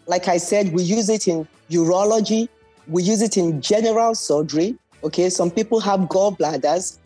like 0.06 0.28
I 0.28 0.38
said, 0.38 0.72
we 0.72 0.82
use 0.82 1.08
it 1.08 1.28
in 1.28 1.46
urology, 1.70 2.48
we 2.88 3.02
use 3.02 3.22
it 3.22 3.36
in 3.36 3.60
general 3.60 4.14
surgery, 4.14 4.76
Okay, 5.06 5.30
some 5.30 5.52
people 5.52 5.78
have 5.78 6.00
gallbladders 6.00 6.98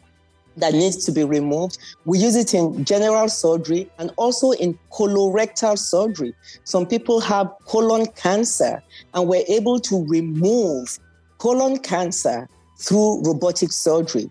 that 0.56 0.72
needs 0.72 1.04
to 1.04 1.12
be 1.12 1.22
removed. 1.22 1.76
We 2.06 2.16
use 2.16 2.34
it 2.34 2.54
in 2.54 2.82
general 2.82 3.28
surgery 3.28 3.90
and 3.98 4.10
also 4.16 4.52
in 4.52 4.78
colorectal 4.90 5.76
surgery. 5.76 6.32
Some 6.64 6.86
people 6.86 7.20
have 7.20 7.52
colon 7.66 8.06
cancer 8.16 8.82
and 9.12 9.28
we're 9.28 9.44
able 9.48 9.78
to 9.80 10.02
remove 10.06 10.98
colon 11.36 11.76
cancer 11.80 12.48
through 12.78 13.22
robotic 13.22 13.70
surgery. 13.70 14.30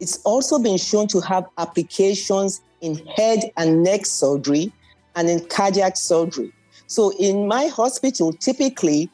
It's 0.00 0.16
also 0.22 0.58
been 0.58 0.78
shown 0.78 1.06
to 1.08 1.20
have 1.20 1.44
applications 1.58 2.62
in 2.80 2.96
head 3.18 3.40
and 3.58 3.82
neck 3.82 4.06
surgery 4.06 4.72
and 5.14 5.28
in 5.28 5.44
cardiac 5.48 5.98
surgery. 5.98 6.54
So 6.86 7.12
in 7.18 7.46
my 7.46 7.66
hospital, 7.66 8.32
typically 8.32 9.10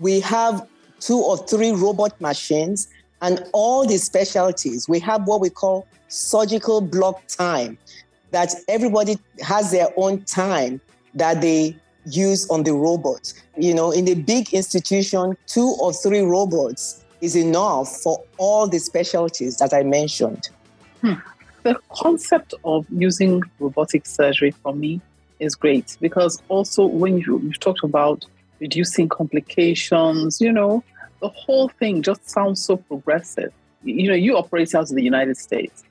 we 0.00 0.20
have 0.20 0.66
two 1.00 1.18
or 1.18 1.36
three 1.36 1.72
robot 1.72 2.18
machines 2.18 2.88
and 3.22 3.44
all 3.52 3.86
the 3.86 3.96
specialties. 3.96 4.88
We 4.88 4.98
have 5.00 5.26
what 5.26 5.40
we 5.40 5.48
call 5.48 5.86
surgical 6.08 6.80
block 6.80 7.26
time, 7.28 7.78
that 8.32 8.54
everybody 8.68 9.16
has 9.40 9.70
their 9.70 9.88
own 9.96 10.24
time 10.24 10.80
that 11.14 11.40
they 11.40 11.76
use 12.04 12.48
on 12.50 12.64
the 12.64 12.74
robot. 12.74 13.32
You 13.56 13.74
know, 13.74 13.92
in 13.92 14.08
a 14.08 14.14
big 14.14 14.52
institution, 14.52 15.36
two 15.46 15.76
or 15.80 15.92
three 15.92 16.20
robots 16.20 17.04
is 17.20 17.36
enough 17.36 17.88
for 18.02 18.22
all 18.36 18.66
the 18.66 18.78
specialties 18.78 19.56
that 19.58 19.72
I 19.72 19.84
mentioned. 19.84 20.50
Hmm. 21.00 21.14
The 21.62 21.78
concept 21.90 22.54
of 22.64 22.84
using 22.90 23.42
robotic 23.60 24.04
surgery 24.04 24.50
for 24.50 24.74
me 24.74 25.00
is 25.38 25.54
great 25.54 25.96
because 26.00 26.42
also 26.48 26.84
when 26.84 27.18
you, 27.18 27.38
you 27.40 27.52
talked 27.52 27.84
about 27.84 28.26
reducing 28.58 29.08
complications, 29.08 30.40
you 30.40 30.52
know, 30.52 30.82
the 31.22 31.28
whole 31.28 31.68
thing 31.68 32.02
just 32.02 32.28
sounds 32.28 32.62
so 32.62 32.76
progressive. 32.76 33.52
You 33.84 34.08
know, 34.08 34.14
you 34.14 34.36
operate 34.36 34.74
out 34.74 34.90
of 34.90 34.96
the 34.96 35.02
United 35.02 35.38
States, 35.38 35.84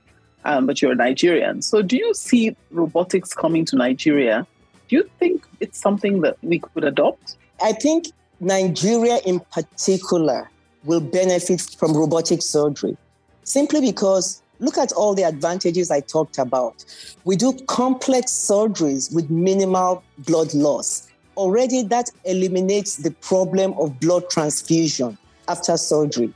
um, 0.45 0.67
but 0.67 0.81
you're 0.81 0.91
a 0.91 0.95
Nigerian. 0.95 1.61
So, 1.61 1.81
do 1.81 1.97
you 1.97 2.13
see 2.13 2.55
robotics 2.69 3.33
coming 3.33 3.65
to 3.65 3.75
Nigeria? 3.77 4.45
Do 4.89 4.97
you 4.97 5.09
think 5.19 5.45
it's 5.61 5.79
something 5.79 6.21
that 6.21 6.37
we 6.43 6.59
could 6.59 6.83
adopt? 6.83 7.37
I 7.63 7.71
think 7.71 8.07
Nigeria 8.41 9.19
in 9.25 9.39
particular 9.39 10.49
will 10.83 10.99
benefit 10.99 11.61
from 11.77 11.93
robotic 11.93 12.41
surgery 12.41 12.97
simply 13.43 13.79
because 13.81 14.41
look 14.59 14.77
at 14.77 14.91
all 14.91 15.13
the 15.15 15.23
advantages 15.23 15.91
I 15.91 16.01
talked 16.01 16.37
about. 16.39 16.83
We 17.23 17.35
do 17.35 17.53
complex 17.67 18.31
surgeries 18.31 19.13
with 19.15 19.29
minimal 19.29 20.03
blood 20.19 20.53
loss. 20.53 21.07
Already, 21.37 21.83
that 21.83 22.09
eliminates 22.25 22.97
the 22.97 23.11
problem 23.11 23.73
of 23.79 23.99
blood 23.99 24.29
transfusion 24.29 25.17
after 25.51 25.77
surgery. 25.77 26.33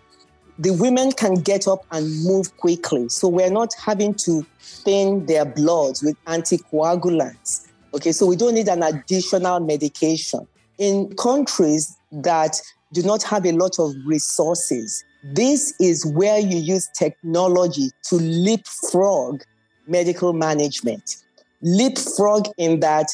The 0.59 0.71
women 0.71 1.11
can 1.11 1.35
get 1.35 1.67
up 1.67 1.85
and 1.91 2.23
move 2.23 2.55
quickly. 2.57 3.09
So 3.09 3.27
we're 3.27 3.49
not 3.49 3.73
having 3.83 4.13
to 4.25 4.45
thin 4.59 5.25
their 5.25 5.45
bloods 5.45 6.01
with 6.03 6.15
anticoagulants. 6.25 7.67
Okay, 7.93 8.11
so 8.11 8.25
we 8.25 8.35
don't 8.35 8.55
need 8.55 8.67
an 8.67 8.83
additional 8.83 9.59
medication. 9.59 10.47
In 10.77 11.13
countries 11.15 11.97
that 12.11 12.61
do 12.93 13.03
not 13.03 13.23
have 13.23 13.45
a 13.45 13.51
lot 13.51 13.79
of 13.79 13.93
resources, 14.05 15.03
this 15.23 15.73
is 15.79 16.05
where 16.05 16.39
you 16.39 16.57
use 16.57 16.87
technology 16.93 17.89
to 18.09 18.15
leapfrog 18.15 19.41
medical 19.87 20.33
management. 20.33 21.15
Leapfrog 21.61 22.47
in 22.57 22.79
that 22.81 23.07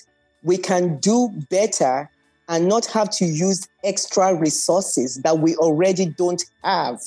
we 0.44 0.58
can 0.58 0.98
do 0.98 1.30
better 1.50 2.10
and 2.52 2.68
not 2.68 2.86
have 2.86 3.10
to 3.10 3.26
use 3.26 3.66
extra 3.86 4.36
resources 4.36 5.16
that 5.24 5.40
we 5.40 5.56
already 5.56 6.06
don't 6.06 6.44
have 6.66 7.00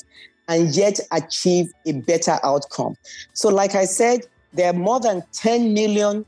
and 0.49 0.75
yet 0.75 0.99
achieve 1.13 1.71
a 1.87 1.93
better 1.93 2.39
outcome. 2.43 2.97
So, 3.35 3.51
like 3.51 3.75
I 3.75 3.85
said, 3.85 4.21
there 4.55 4.71
are 4.71 4.77
more 4.77 5.01
than 5.01 5.23
10 5.35 5.75
million 5.75 6.25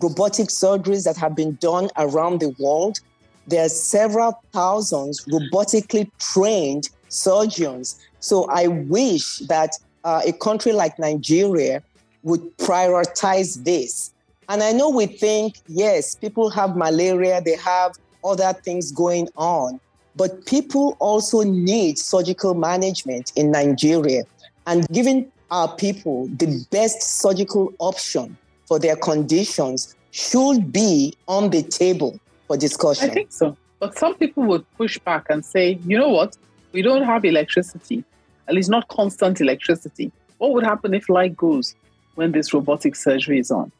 robotic 0.00 0.48
surgeries 0.48 1.04
that 1.04 1.16
have 1.16 1.34
been 1.34 1.54
done 1.54 1.88
around 1.96 2.40
the 2.40 2.54
world. 2.58 2.98
There 3.46 3.64
are 3.64 3.70
several 3.70 4.38
thousands 4.52 5.24
robotically 5.24 6.10
trained 6.18 6.90
surgeons. 7.08 7.98
So, 8.20 8.44
I 8.50 8.66
wish 8.68 9.38
that 9.48 9.70
uh, 10.04 10.20
a 10.26 10.32
country 10.32 10.72
like 10.72 10.98
Nigeria 10.98 11.82
would 12.22 12.42
prioritize 12.58 13.64
this. 13.64 14.12
And 14.50 14.62
I 14.62 14.72
know 14.72 14.90
we 14.90 15.06
think, 15.06 15.56
yes, 15.68 16.14
people 16.14 16.50
have 16.50 16.76
malaria, 16.76 17.40
they 17.42 17.56
have 17.56 17.92
other 18.28 18.52
things 18.64 18.92
going 18.92 19.28
on. 19.36 19.80
But 20.16 20.46
people 20.46 20.96
also 20.98 21.42
need 21.42 21.98
surgical 21.98 22.54
management 22.54 23.32
in 23.36 23.50
Nigeria 23.50 24.24
and 24.66 24.86
giving 24.88 25.30
our 25.50 25.74
people 25.76 26.26
the 26.28 26.66
best 26.70 27.02
surgical 27.02 27.72
option 27.78 28.36
for 28.66 28.78
their 28.78 28.96
conditions 28.96 29.96
should 30.10 30.72
be 30.72 31.14
on 31.26 31.50
the 31.50 31.62
table 31.62 32.18
for 32.46 32.56
discussion. 32.56 33.10
I 33.10 33.14
think 33.14 33.32
so. 33.32 33.56
But 33.78 33.96
some 33.96 34.14
people 34.16 34.42
would 34.44 34.64
push 34.76 34.98
back 34.98 35.26
and 35.30 35.44
say, 35.44 35.78
you 35.86 35.96
know 35.96 36.08
what? 36.08 36.36
We 36.72 36.82
don't 36.82 37.04
have 37.04 37.24
electricity, 37.24 38.04
at 38.48 38.54
least 38.54 38.68
not 38.68 38.88
constant 38.88 39.40
electricity. 39.40 40.10
What 40.38 40.52
would 40.52 40.64
happen 40.64 40.94
if 40.94 41.08
light 41.08 41.36
goes 41.36 41.74
when 42.16 42.32
this 42.32 42.52
robotic 42.52 42.96
surgery 42.96 43.38
is 43.38 43.50
on? 43.50 43.70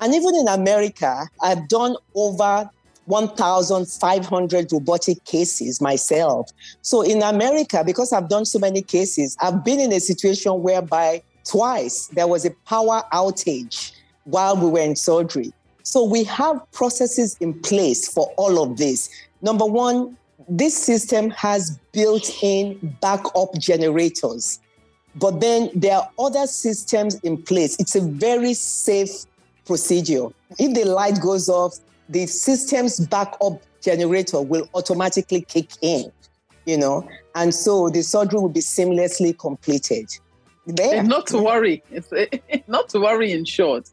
And 0.00 0.14
even 0.14 0.34
in 0.36 0.48
America, 0.48 1.26
I've 1.42 1.68
done 1.68 1.96
over 2.14 2.68
1,500 3.06 4.72
robotic 4.72 5.24
cases 5.24 5.80
myself. 5.80 6.50
So 6.82 7.02
in 7.02 7.22
America, 7.22 7.82
because 7.84 8.12
I've 8.12 8.28
done 8.28 8.44
so 8.44 8.58
many 8.58 8.82
cases, 8.82 9.36
I've 9.40 9.64
been 9.64 9.80
in 9.80 9.92
a 9.92 10.00
situation 10.00 10.62
whereby 10.62 11.22
twice 11.44 12.08
there 12.08 12.26
was 12.26 12.44
a 12.44 12.50
power 12.66 13.02
outage 13.12 13.92
while 14.24 14.56
we 14.56 14.68
were 14.68 14.80
in 14.80 14.96
surgery. 14.96 15.52
So 15.84 16.02
we 16.02 16.24
have 16.24 16.60
processes 16.72 17.36
in 17.40 17.54
place 17.60 18.08
for 18.08 18.32
all 18.36 18.62
of 18.62 18.76
this. 18.76 19.08
Number 19.40 19.64
one, 19.64 20.16
this 20.48 20.76
system 20.76 21.30
has 21.30 21.78
built 21.92 22.30
in 22.42 22.96
backup 23.00 23.54
generators, 23.58 24.60
but 25.14 25.40
then 25.40 25.70
there 25.74 25.96
are 25.96 26.10
other 26.18 26.46
systems 26.46 27.14
in 27.20 27.40
place. 27.42 27.76
It's 27.78 27.94
a 27.94 28.00
very 28.00 28.54
safe 28.54 29.26
procedure. 29.64 30.26
If 30.58 30.74
the 30.74 30.84
light 30.84 31.20
goes 31.20 31.48
off, 31.48 31.78
the 32.08 32.26
system's 32.26 33.00
backup 33.00 33.62
generator 33.80 34.40
will 34.40 34.68
automatically 34.74 35.42
kick 35.42 35.70
in, 35.82 36.10
you 36.64 36.76
know, 36.76 37.08
and 37.34 37.54
so 37.54 37.88
the 37.88 38.02
surgery 38.02 38.40
will 38.40 38.48
be 38.48 38.60
seamlessly 38.60 39.36
completed. 39.38 40.08
There. 40.66 41.02
Not 41.02 41.28
to 41.28 41.38
worry. 41.38 41.82
It's 41.90 42.10
not 42.66 42.88
to 42.90 42.98
worry 42.98 43.30
in 43.32 43.44
short. 43.44 43.88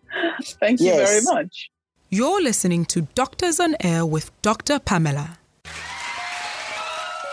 Thank 0.59 0.79
you 0.79 0.87
yes. 0.87 1.09
very 1.09 1.21
much. 1.23 1.69
You're 2.09 2.41
listening 2.41 2.85
to 2.85 3.01
Doctors 3.15 3.59
on 3.59 3.75
Air 3.79 4.05
with 4.05 4.31
Dr. 4.41 4.79
Pamela. 4.79 5.37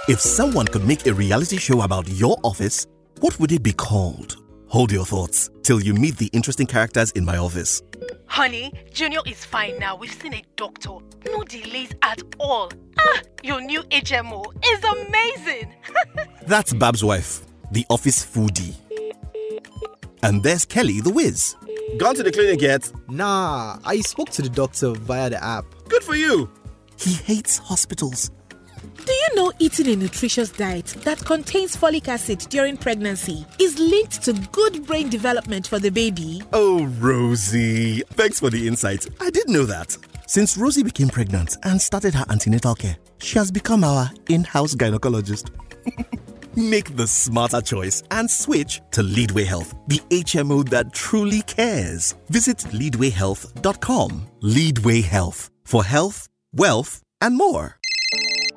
If 0.08 0.20
someone 0.20 0.66
could 0.66 0.86
make 0.86 1.06
a 1.06 1.14
reality 1.14 1.56
show 1.56 1.82
about 1.82 2.08
your 2.08 2.36
office, 2.42 2.86
what 3.20 3.38
would 3.38 3.52
it 3.52 3.62
be 3.62 3.72
called? 3.72 4.36
Hold 4.68 4.92
your 4.92 5.04
thoughts 5.04 5.50
till 5.62 5.80
you 5.80 5.94
meet 5.94 6.16
the 6.16 6.26
interesting 6.32 6.66
characters 6.66 7.10
in 7.12 7.24
my 7.24 7.36
office. 7.36 7.82
Honey, 8.30 8.72
Junior 8.92 9.18
is 9.26 9.44
fine 9.44 9.76
now. 9.80 9.96
We've 9.96 10.12
seen 10.12 10.34
a 10.34 10.42
doctor. 10.54 10.98
No 11.26 11.42
delays 11.42 11.90
at 12.02 12.22
all. 12.38 12.70
Ah, 12.96 13.20
your 13.42 13.60
new 13.60 13.82
HMO 13.82 14.44
is 14.64 14.84
amazing. 14.84 15.74
That's 16.46 16.72
Bab's 16.72 17.02
wife, 17.02 17.44
the 17.72 17.84
office 17.90 18.24
foodie. 18.24 18.76
And 20.22 20.44
there's 20.44 20.64
Kelly 20.64 21.00
the 21.00 21.10
Wiz. 21.10 21.56
Gone 21.98 22.14
to 22.14 22.22
the 22.22 22.30
clinic 22.30 22.62
yet? 22.62 22.90
Nah, 23.08 23.78
I 23.84 24.00
spoke 24.00 24.30
to 24.30 24.42
the 24.42 24.48
doctor 24.48 24.92
via 24.92 25.28
the 25.28 25.42
app. 25.42 25.64
Good 25.88 26.04
for 26.04 26.14
you. 26.14 26.48
He 26.96 27.14
hates 27.14 27.58
hospitals. 27.58 28.30
Do 29.10 29.16
you 29.16 29.34
know 29.34 29.52
eating 29.58 29.88
a 29.88 29.96
nutritious 29.96 30.50
diet 30.50 30.86
that 31.02 31.18
contains 31.24 31.74
folic 31.74 32.06
acid 32.06 32.46
during 32.48 32.76
pregnancy 32.76 33.44
is 33.58 33.76
linked 33.76 34.22
to 34.22 34.32
good 34.52 34.86
brain 34.86 35.08
development 35.08 35.66
for 35.66 35.80
the 35.80 35.90
baby? 35.90 36.42
Oh, 36.52 36.84
Rosie. 37.00 38.02
Thanks 38.10 38.38
for 38.38 38.50
the 38.50 38.68
insight. 38.68 39.08
I 39.20 39.30
didn't 39.30 39.52
know 39.52 39.64
that. 39.64 39.96
Since 40.28 40.56
Rosie 40.56 40.84
became 40.84 41.08
pregnant 41.08 41.56
and 41.64 41.82
started 41.82 42.14
her 42.14 42.24
antenatal 42.30 42.76
care, 42.76 42.98
she 43.18 43.36
has 43.40 43.50
become 43.50 43.82
our 43.82 44.08
in 44.28 44.44
house 44.44 44.76
gynecologist. 44.76 45.50
Make 46.56 46.94
the 46.94 47.08
smarter 47.08 47.60
choice 47.60 48.04
and 48.12 48.30
switch 48.30 48.80
to 48.92 49.02
Leadway 49.02 49.42
Health, 49.42 49.74
the 49.88 49.98
HMO 50.10 50.68
that 50.68 50.92
truly 50.92 51.42
cares. 51.42 52.14
Visit 52.28 52.58
leadwayhealth.com. 52.58 54.28
Leadway 54.40 55.00
Health 55.00 55.50
for 55.64 55.82
health, 55.82 56.28
wealth, 56.54 57.02
and 57.20 57.36
more. 57.36 57.79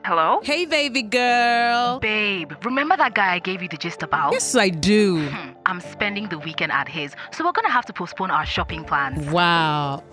Hello? 0.05 0.41
Hey, 0.43 0.65
baby 0.65 1.01
girl. 1.01 1.97
Babe, 1.99 2.51
remember 2.65 2.97
that 2.97 3.13
guy 3.13 3.35
I 3.35 3.39
gave 3.39 3.61
you 3.61 3.69
the 3.69 3.77
gist 3.77 4.03
about? 4.03 4.33
Yes, 4.33 4.53
I 4.53 4.67
do. 4.67 5.29
Hmm, 5.29 5.51
I'm 5.65 5.79
spending 5.79 6.27
the 6.27 6.37
weekend 6.39 6.73
at 6.73 6.89
his, 6.89 7.15
so 7.31 7.45
we're 7.45 7.53
gonna 7.53 7.69
have 7.69 7.85
to 7.85 7.93
postpone 7.93 8.29
our 8.29 8.45
shopping 8.45 8.83
plans. 8.83 9.25
Wow. 9.29 10.03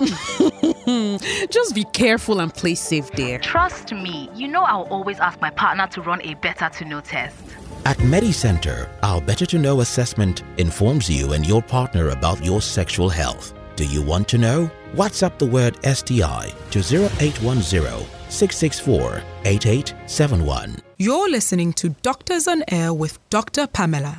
Just 1.51 1.75
be 1.75 1.83
careful 1.93 2.39
and 2.39 2.55
play 2.55 2.77
safe 2.77 3.11
there. 3.13 3.41
Trust 3.41 3.93
me, 3.93 4.31
you 4.33 4.47
know 4.47 4.63
I'll 4.63 4.87
always 4.91 5.19
ask 5.19 5.41
my 5.41 5.51
partner 5.51 5.89
to 5.89 6.03
run 6.03 6.23
a 6.23 6.35
better 6.35 6.69
to 6.69 6.85
know 6.85 7.01
test. 7.01 7.43
At 7.85 7.97
MediCenter, 7.97 8.89
our 9.03 9.21
Better 9.21 9.47
to 9.47 9.59
Know 9.59 9.81
assessment 9.81 10.45
informs 10.59 11.11
you 11.11 11.33
and 11.33 11.45
your 11.45 11.63
partner 11.63 12.11
about 12.11 12.45
your 12.45 12.63
sexual 12.63 13.09
health. 13.09 13.55
Do 13.75 13.85
you 13.85 14.03
want 14.03 14.29
to 14.29 14.39
know? 14.39 14.71
WhatsApp 14.95 15.37
the 15.39 15.47
word 15.47 15.85
STI 15.85 16.53
to 16.71 16.79
0810 16.79 18.20
664 18.31 19.23
8871. 19.45 20.77
You're 20.99 21.31
listening 21.31 21.73
to 21.75 21.91
Doctors 22.03 22.47
on 22.47 22.63
Air 22.69 22.93
with 22.93 23.19
Dr. 23.31 23.67
Pamela. 23.67 24.19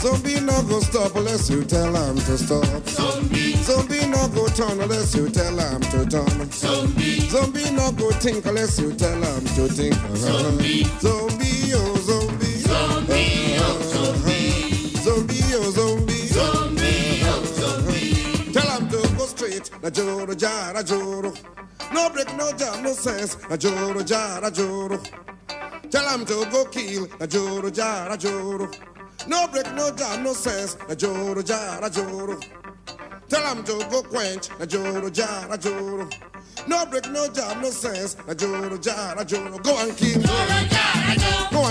Zombie 0.00 0.40
not 0.40 0.66
go 0.68 0.80
stop 0.80 1.14
unless 1.14 1.50
you 1.50 1.62
tell 1.64 1.94
him 1.94 2.16
to 2.16 2.38
stop. 2.38 2.64
Zombie. 2.88 3.52
Zombie 3.56 4.06
not 4.06 4.34
go 4.34 4.46
turn 4.48 4.80
unless 4.80 5.14
you 5.14 5.28
tell 5.28 5.56
him 5.58 5.80
to 5.92 6.06
turn. 6.06 6.50
Zombie. 6.52 7.20
Zombie 7.28 7.70
not 7.72 7.96
go 7.96 8.10
think 8.12 8.46
unless 8.46 8.78
you 8.80 8.92
tell 8.94 9.20
him 9.22 9.44
to 9.56 9.68
think. 9.68 9.94
Zombie. 10.16 10.84
Zombie, 11.00 11.72
oh 11.74 11.96
zombie. 12.08 12.46
Zombie, 12.64 13.56
oh 13.60 13.82
zombie. 13.92 14.96
Zombie, 15.04 15.54
oh 15.54 15.70
zombie. 15.70 16.26
Zombie, 16.28 17.20
oh 17.24 17.44
zombie. 17.58 18.52
Tell 18.54 18.70
him 18.78 18.88
to 18.88 19.16
go 19.16 19.26
straight. 19.26 19.70
Na 19.82 19.90
joro 19.90 20.34
jara 20.34 20.82
joro. 20.82 21.32
No 21.92 22.08
break, 22.10 22.34
no 22.36 22.52
jam, 22.52 22.82
no 22.82 22.92
sense. 22.94 23.36
Na 23.50 23.56
joro 23.58 24.02
jara 24.02 24.50
joro. 24.50 24.98
Tell 25.90 26.08
him 26.08 26.24
to 26.24 26.46
go 26.50 26.64
kill. 26.66 27.06
Na 27.20 27.26
joro 27.26 27.68
jara 27.70 28.16
joro. 28.16 28.70
No 29.26 29.46
break, 29.48 29.72
no 29.74 29.90
jam, 29.94 30.22
no 30.24 30.32
sense. 30.32 30.76
Na 30.88 30.94
joro 30.94 31.42
jara 31.42 31.88
joro. 31.90 32.38
Tell 33.28 33.54
him 33.54 33.64
to 33.64 33.86
go 33.90 34.02
quench. 34.02 34.48
Na 34.58 34.66
joro 34.66 35.08
jara 35.10 35.56
joro. 35.58 36.08
No 36.66 36.86
break, 36.86 37.08
no 37.10 37.28
jam, 37.28 37.60
no 37.62 37.70
sense. 37.70 38.16
Na 38.26 38.34
joro 38.34 38.76
jara 38.78 39.24
joro. 39.24 39.58
Go 39.58 39.78
and 39.80 39.96
kill. 39.96 40.20
Joro 40.20 40.60
jara 40.70 41.14
joro. 41.18 41.50
Go 41.52 41.69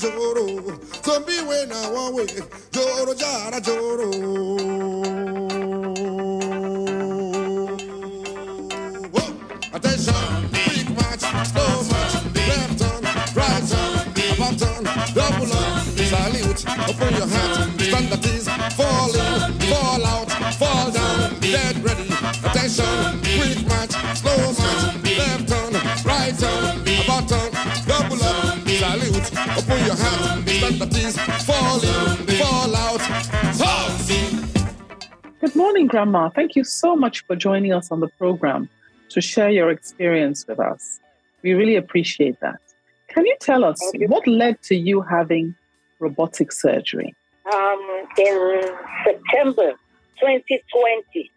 joro. 0.00 0.46
Zombie 1.04 1.42
when 1.44 1.72
I 1.72 1.90
one 1.92 2.14
way. 2.14 2.26
Joro 2.72 3.14
jara 3.14 3.60
joro. 3.60 4.10
Attention. 9.72 10.48
Big 10.52 10.88
march. 10.96 11.20
Slow 11.50 11.82
march. 11.92 12.14
Left 12.34 12.78
turn. 12.80 13.02
Right 13.36 13.64
turn. 13.70 13.94
About 14.34 14.58
turn. 14.58 14.84
Double 15.14 15.52
up. 15.52 15.84
Salute. 16.10 16.64
Open 16.88 17.14
your 17.14 17.28
hat. 17.28 17.70
Stand 17.80 18.12
at 18.12 18.26
ease. 18.26 18.48
Fall 18.74 19.14
in. 19.14 19.52
Fall 19.68 20.06
out. 20.06 20.30
Fall 20.54 20.90
down. 20.90 21.38
Dead 21.40 21.76
ready. 21.84 22.08
Attention. 22.48 23.20
Quick 23.36 23.60
march. 23.68 23.94
Slow 24.16 24.52
march. 24.58 24.94
Left 25.18 25.48
turn. 25.48 25.72
Right 26.04 26.36
turn. 26.38 26.80
About 27.04 27.28
turn. 27.28 27.49
Double. 28.90 29.02
Salute. 29.02 29.30
Open 29.56 29.86
your 29.86 29.94
hat. 29.94 30.48
Stand 30.48 30.82
at 30.82 30.96
ease. 30.96 31.18
Fall 31.46 31.80
in. 31.80 32.26
Fall 32.38 32.74
out. 32.74 33.00
Good 35.40 35.54
morning, 35.54 35.86
Grandma. 35.86 36.28
Thank 36.30 36.56
you 36.56 36.64
so 36.64 36.96
much 36.96 37.24
for 37.26 37.36
joining 37.36 37.72
us 37.72 37.92
on 37.92 38.00
the 38.00 38.08
program 38.08 38.68
to 39.10 39.20
share 39.20 39.50
your 39.50 39.70
experience 39.70 40.44
with 40.48 40.58
us. 40.58 40.98
We 41.42 41.54
really 41.54 41.76
appreciate 41.76 42.40
that. 42.40 42.60
Can 43.08 43.26
you 43.26 43.36
tell 43.40 43.64
us 43.64 43.80
what 44.08 44.26
led 44.26 44.60
to 44.62 44.74
you 44.74 45.02
having 45.02 45.54
robotic 46.00 46.50
surgery? 46.50 47.14
Um, 47.52 48.06
in 48.18 48.60
September 49.04 49.72
2020, 50.20 51.30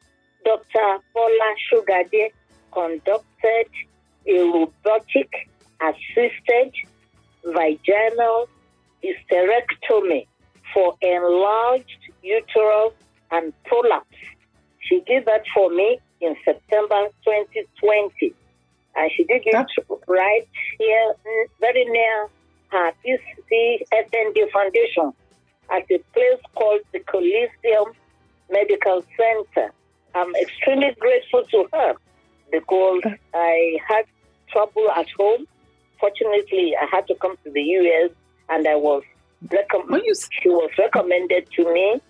Dr. 0.44 1.04
Bola 1.14 1.56
Shogade 1.72 2.32
conducted 2.72 3.70
a 4.28 4.40
robotic 4.44 5.50
assisted 5.82 6.74
vaginal 7.46 8.48
hysterectomy 9.04 10.28
for 10.74 10.96
enlarged 11.02 12.00
uterus 12.22 12.94
and 13.32 13.54
prolapse. 13.66 14.08
She 14.80 15.02
did 15.08 15.26
that 15.26 15.44
for 15.54 15.70
me 15.70 16.00
in 16.22 16.36
September 16.46 17.08
2020. 17.26 18.34
And 18.96 19.12
she 19.16 19.24
did 19.24 19.44
it 19.46 19.56
right 20.08 20.48
here, 20.78 21.14
mm, 21.26 21.46
very 21.60 21.86
near 21.86 22.28
her 22.72 22.92
SND 23.06 24.52
Foundation 24.52 25.14
at 25.72 25.84
a 25.92 26.00
place 26.14 26.42
called 26.56 26.82
the 26.92 27.00
Coliseum 27.00 27.94
Medical 28.50 29.04
Center. 29.18 29.72
I'm 30.16 30.36
extremely 30.36 30.96
grateful 31.00 31.44
to 31.52 31.68
her 31.74 31.94
because 32.52 33.02
I 33.34 33.78
had 33.88 34.06
trouble 34.52 34.90
at 34.96 35.08
home. 35.18 35.46
Fortunately, 36.04 36.76
I 36.76 36.86
had 36.94 37.08
to 37.08 37.16
come 37.16 37.38
to 37.46 37.50
the 37.50 37.62
US 37.62 38.12
and 38.50 38.68
I 38.68 38.76
was 38.76 39.04
recommended. 39.50 40.18
She 40.42 40.50
was 40.50 40.70
recommended 40.78 41.48
to 41.56 41.74
me 41.74 42.02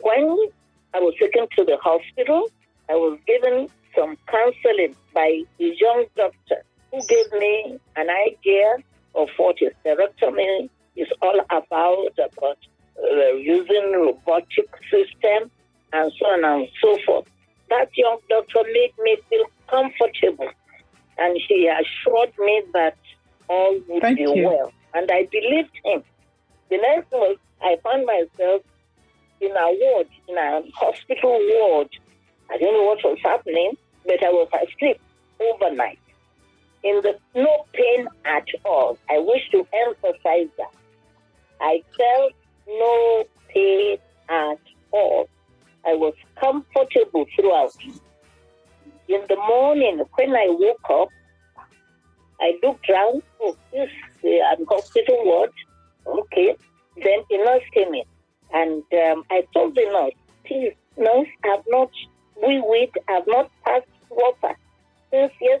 when 0.00 0.48
I 0.92 0.98
was 0.98 1.14
taken 1.20 1.46
to 1.56 1.64
the 1.64 1.76
hospital. 1.80 2.50
I 2.90 2.94
was 2.94 3.20
given 3.24 3.68
some 3.94 4.18
counseling 4.26 4.96
by 5.14 5.42
a 5.60 5.74
young 5.78 6.06
doctor 6.16 6.64
who 6.90 6.98
gave 7.06 7.30
me 7.38 7.78
an 7.94 8.08
idea 8.10 8.78
of 9.14 9.28
what 9.36 9.58
hysterectomy 9.58 10.68
is 10.96 11.06
all 11.22 11.38
about, 11.48 12.18
about 12.18 12.58
uh, 13.00 13.32
using 13.34 13.92
robotic 13.92 14.68
system 14.90 15.52
and 15.92 16.12
so 16.18 16.26
on 16.26 16.44
and 16.44 16.68
so 16.82 16.98
forth. 17.06 17.28
That 17.70 17.90
young 17.96 18.18
doctor 18.28 18.64
made 18.72 18.94
me 18.98 19.18
feel 19.30 19.44
comfortable 19.68 20.50
and 21.18 21.38
he 21.48 21.68
assured 21.68 22.32
me 22.38 22.62
that 22.72 22.96
all 23.48 23.78
would 23.88 24.02
Thank 24.02 24.18
be 24.18 24.22
you. 24.22 24.46
well. 24.46 24.72
And 24.94 25.10
I 25.10 25.28
believed 25.30 25.70
him. 25.84 26.02
The 26.70 26.78
next 26.78 27.12
month, 27.12 27.38
I 27.62 27.76
found 27.82 28.06
myself 28.06 28.62
in 29.40 29.50
a 29.50 29.76
ward, 29.80 30.08
in 30.28 30.36
a 30.36 30.62
hospital 30.74 31.38
ward. 31.52 31.88
I 32.50 32.58
didn't 32.58 32.74
know 32.74 32.84
what 32.84 33.04
was 33.04 33.18
happening, 33.22 33.72
but 34.04 34.22
I 34.22 34.30
was 34.30 34.48
asleep 34.54 35.00
overnight. 35.40 35.98
In 36.82 37.00
the 37.02 37.18
no 37.34 37.66
pain 37.72 38.06
at 38.24 38.46
all. 38.64 38.98
I 39.10 39.18
wish 39.18 39.42
to 39.50 39.66
emphasize 39.86 40.48
that. 40.56 40.72
I 41.60 41.82
felt 41.96 42.32
no 42.68 43.24
pain 43.48 43.98
at 44.28 44.58
all. 44.92 45.28
I 45.84 45.94
was 45.94 46.14
comfortable 46.40 47.26
throughout. 47.34 47.74
In 49.08 49.22
the 49.28 49.36
morning, 49.36 50.02
when 50.14 50.30
I 50.34 50.46
woke 50.48 50.90
up, 50.90 51.08
I 52.40 52.58
looked 52.62 52.88
around. 52.90 53.22
Oh, 53.40 53.56
this 53.72 53.90
uh, 54.24 54.28
I'm 54.50 54.66
hospital 54.66 55.24
ward. 55.24 55.50
Okay. 56.06 56.56
Then 56.96 57.20
the 57.30 57.38
nurse 57.38 57.64
came 57.74 57.92
in, 57.94 58.04
and 58.52 58.82
um, 59.04 59.24
I 59.30 59.44
told 59.52 59.74
the 59.74 59.84
nurse, 59.84 60.14
"Please, 60.46 60.72
nurse, 60.96 61.28
I've 61.44 61.64
not 61.68 61.90
we 62.42 62.60
wait, 62.64 62.92
I've 63.08 63.26
not 63.26 63.50
passed 63.64 63.86
water 64.10 64.56
since 65.10 65.32
yesterday." 65.40 65.55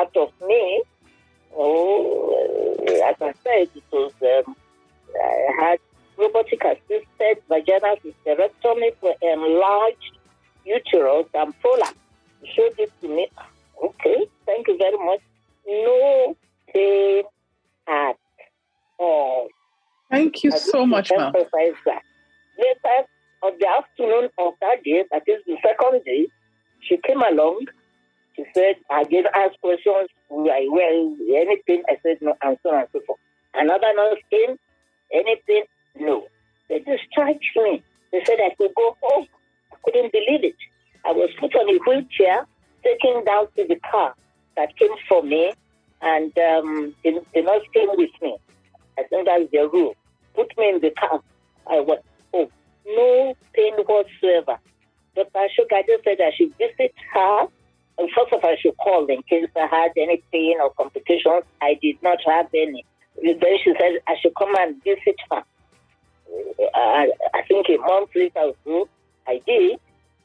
Out 0.00 0.16
of 0.16 0.32
me. 0.46 0.82
Oh, 1.56 2.76
uh, 2.88 3.08
as 3.08 3.16
I 3.20 3.32
said, 3.44 3.68
it 3.74 3.82
was, 3.92 4.12
um, 4.22 4.56
I 5.14 5.52
had 5.60 5.78
robotic 6.16 6.62
assisted 6.64 7.42
vaginal 7.48 7.96
hysterectomy 8.04 8.94
for 9.00 9.14
enlarged 9.22 10.18
uterus 10.64 11.26
and 11.34 11.58
prolapse. 11.60 11.94
She 12.44 12.52
showed 12.52 12.78
it 12.78 12.92
to 13.00 13.08
me. 13.08 13.28
Okay, 13.84 14.26
thank 14.46 14.68
you 14.68 14.76
very 14.78 14.98
much. 14.98 15.20
No 15.66 16.36
pain 16.72 17.24
at 17.88 18.16
all. 18.98 19.48
Thank 20.10 20.42
you 20.42 20.50
so 20.52 20.86
much, 20.86 21.10
ma'am. 21.16 21.32
Not 62.02 62.18
have 62.26 62.48
any. 62.54 62.84
Then 63.22 63.58
she 63.62 63.74
said 63.78 64.00
I 64.06 64.16
should 64.20 64.34
come 64.34 64.54
and 64.56 64.82
visit 64.82 65.16
her. 65.30 65.42
Uh, 66.74 67.06
I 67.34 67.42
think 67.48 67.66
a 67.68 67.78
month 67.78 68.10
later 68.14 68.52
so, 68.64 68.88
I 69.26 69.40
did. 69.46 69.78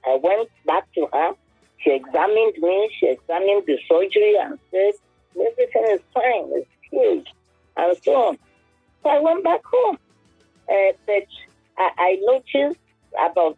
I 0.05 0.19
went 0.21 0.49
back 0.65 0.91
to 0.93 1.07
her. 1.11 1.31
She 1.79 1.91
examined 1.91 2.53
me. 2.57 2.89
She 2.99 3.07
examined 3.07 3.63
the 3.65 3.77
surgery 3.89 4.35
and 4.39 4.59
said, 4.71 4.93
everything 5.35 5.85
is 5.91 6.01
fine. 6.13 6.49
It's 6.53 6.69
huge. 6.91 7.27
And 7.77 7.97
so 8.03 8.11
on. 8.13 8.37
So 9.03 9.09
I 9.09 9.19
went 9.19 9.43
back 9.43 9.61
home. 9.65 9.97
Uh, 10.69 10.93
but 11.05 11.27
I, 11.77 11.89
I 11.97 12.17
noticed 12.21 12.79
about 13.19 13.57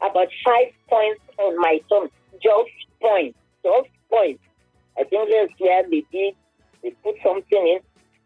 about 0.00 0.28
five 0.44 0.72
points 0.88 1.20
on 1.38 1.56
my 1.58 1.80
thumb. 1.88 2.08
Just 2.42 2.70
points. 3.00 3.38
Just 3.62 3.88
points. 4.10 4.42
I 4.98 5.04
think 5.04 5.30
that's 5.30 5.60
where 5.60 5.82
they 5.88 6.04
did. 6.10 6.34
They 6.82 6.90
put 7.02 7.16
something 7.22 7.66
in. 7.66 7.80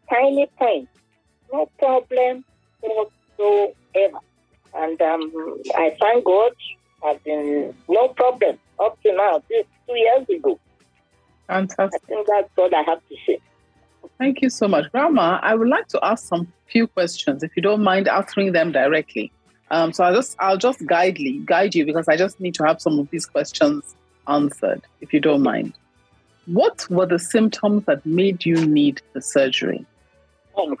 Tiny 0.09 0.47
points. 0.57 0.91
No 1.51 1.69
problem 1.79 2.43
whatsoever. 2.81 4.19
And 4.73 5.01
um, 5.01 5.61
I 5.75 5.95
thank 5.99 6.25
God. 6.25 6.51
I've 7.05 7.23
been 7.23 7.75
no 7.87 8.09
problem 8.09 8.57
up 8.79 9.01
to 9.03 9.15
now. 9.15 9.43
This 9.49 9.65
two 9.87 9.95
years 9.95 10.27
ago. 10.29 10.59
Fantastic. 11.47 12.01
I 12.03 12.07
think 12.07 12.27
that's 12.27 12.49
all 12.57 12.75
I 12.75 12.83
have 12.83 13.01
to 13.07 13.15
say. 13.25 13.39
Thank 14.17 14.41
you 14.41 14.49
so 14.49 14.67
much. 14.67 14.91
Grandma, 14.91 15.39
I 15.41 15.55
would 15.55 15.67
like 15.67 15.87
to 15.89 15.99
ask 16.03 16.27
some 16.27 16.51
few 16.67 16.87
questions, 16.87 17.43
if 17.43 17.51
you 17.55 17.61
don't 17.61 17.83
mind 17.83 18.07
answering 18.07 18.51
them 18.51 18.71
directly. 18.71 19.31
Um, 19.69 19.93
so 19.93 20.03
I'll 20.03 20.13
just 20.13 20.35
I'll 20.39 20.57
just 20.57 20.85
guide 20.85 21.19
you, 21.19 21.45
guide 21.45 21.75
you 21.75 21.85
because 21.85 22.07
I 22.07 22.15
just 22.15 22.39
need 22.39 22.55
to 22.55 22.63
have 22.63 22.81
some 22.81 22.99
of 22.99 23.09
these 23.09 23.25
questions 23.25 23.95
answered, 24.27 24.81
if 25.01 25.13
you 25.13 25.19
don't 25.19 25.43
mind. 25.43 25.73
What 26.47 26.89
were 26.89 27.05
the 27.05 27.19
symptoms 27.19 27.83
that 27.87 28.05
made 28.05 28.45
you 28.45 28.65
need 28.65 29.01
the 29.11 29.21
surgery? 29.21 29.85
Um, 30.57 30.77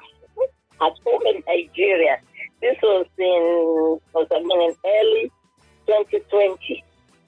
At 0.81 0.93
home 1.05 1.21
in 1.25 1.43
Nigeria. 1.45 2.19
This 2.61 2.77
was 2.81 3.05
in 3.17 3.99
was 4.13 4.27
I 4.31 4.39
mean 4.39 4.61
in 4.61 4.75
early 4.85 5.31
2020. 5.87 6.83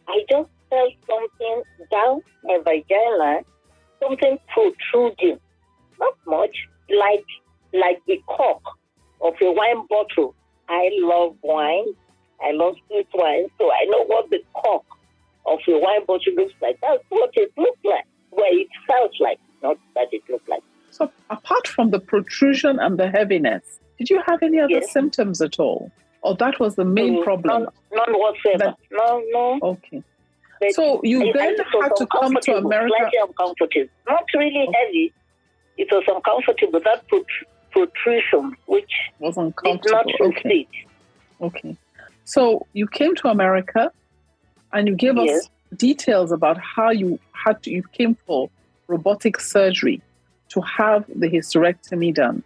I 0.07 0.23
just 0.29 0.49
felt 0.69 0.93
something 1.05 1.63
down 1.91 2.21
my 2.43 2.59
vagina, 2.63 3.41
something 4.01 4.39
protruding, 4.47 5.39
not 5.99 6.15
much, 6.25 6.55
like 6.89 7.25
like 7.73 8.01
the 8.07 8.21
cork 8.25 8.63
of 9.21 9.33
a 9.41 9.51
wine 9.51 9.85
bottle. 9.89 10.33
I 10.69 10.89
love 10.93 11.35
wine. 11.41 11.87
I 12.41 12.51
love 12.53 12.75
sweet 12.87 13.07
wine, 13.13 13.47
so 13.57 13.69
I 13.69 13.83
know 13.89 14.05
what 14.05 14.29
the 14.29 14.39
cork 14.53 14.85
of 15.45 15.59
a 15.67 15.77
wine 15.77 16.05
bottle 16.05 16.33
looks 16.35 16.53
like. 16.61 16.79
That's 16.81 17.03
what 17.09 17.31
it 17.33 17.51
looked 17.57 17.83
like. 17.83 18.05
Well, 18.39 18.53
it 18.63 18.67
felt 18.87 19.11
like, 19.19 19.39
not 19.61 19.77
that 19.95 20.07
it 20.11 20.21
looked 20.29 20.47
like. 20.49 20.63
So, 20.91 21.11
apart 21.29 21.67
from 21.67 21.91
the 21.91 21.99
protrusion 21.99 22.79
and 22.79 22.97
the 22.97 23.09
heaviness, 23.09 23.63
did 23.97 24.09
you 24.09 24.21
have 24.25 24.41
any 24.41 24.59
other 24.59 24.79
Yes. 24.79 24.91
symptoms 24.91 25.41
at 25.41 25.59
all? 25.59 25.91
Or 26.21 26.35
that 26.35 26.59
was 26.59 26.75
the 26.75 26.85
main 26.85 27.17
Mm, 27.17 27.23
problem? 27.23 27.63
None, 27.63 27.73
none 27.99 28.13
whatsoever. 28.19 28.75
no, 28.91 29.23
no. 29.31 29.59
Okay. 29.73 30.03
But 30.59 30.71
So 30.73 30.99
you 31.03 31.21
it- 31.23 31.33
then 31.33 31.55
had 31.57 31.95
to 32.01 32.05
come 32.07 32.33
to 32.47 32.57
America- 32.57 32.95
Slightly 32.97 33.19
uncomfortable. 33.27 33.89
Not 34.07 34.25
really 34.33 34.65
heavy. 34.77 35.13
It 35.77 35.89
was 35.91 36.03
uncomfortable. 36.07 36.79
That 36.81 37.07
prot- 37.07 37.45
protrusion, 37.71 38.55
which 38.65 38.91
was 39.19 39.35
did 39.35 39.43
uncomfortable. 39.45 39.97
not 39.97 40.21
Okay. 40.29 40.67
Okay. 41.41 41.75
So 42.25 42.65
you 42.73 42.87
came 42.87 43.15
to 43.15 43.29
America 43.29 43.91
and 44.73 44.87
you 44.89 44.95
gave 44.95 45.15
Yes. 45.17 45.45
us 45.45 45.49
details 45.75 46.31
about 46.31 46.57
how 46.59 46.89
you 46.91 47.19
had 47.33 47.61
to, 47.63 47.71
you 47.71 47.83
came 47.93 48.15
for 48.25 48.49
robotic 48.87 49.39
surgery 49.39 50.01
to 50.49 50.61
have 50.61 51.05
the 51.13 51.27
hysterectomy 51.29 52.13
done. 52.13 52.43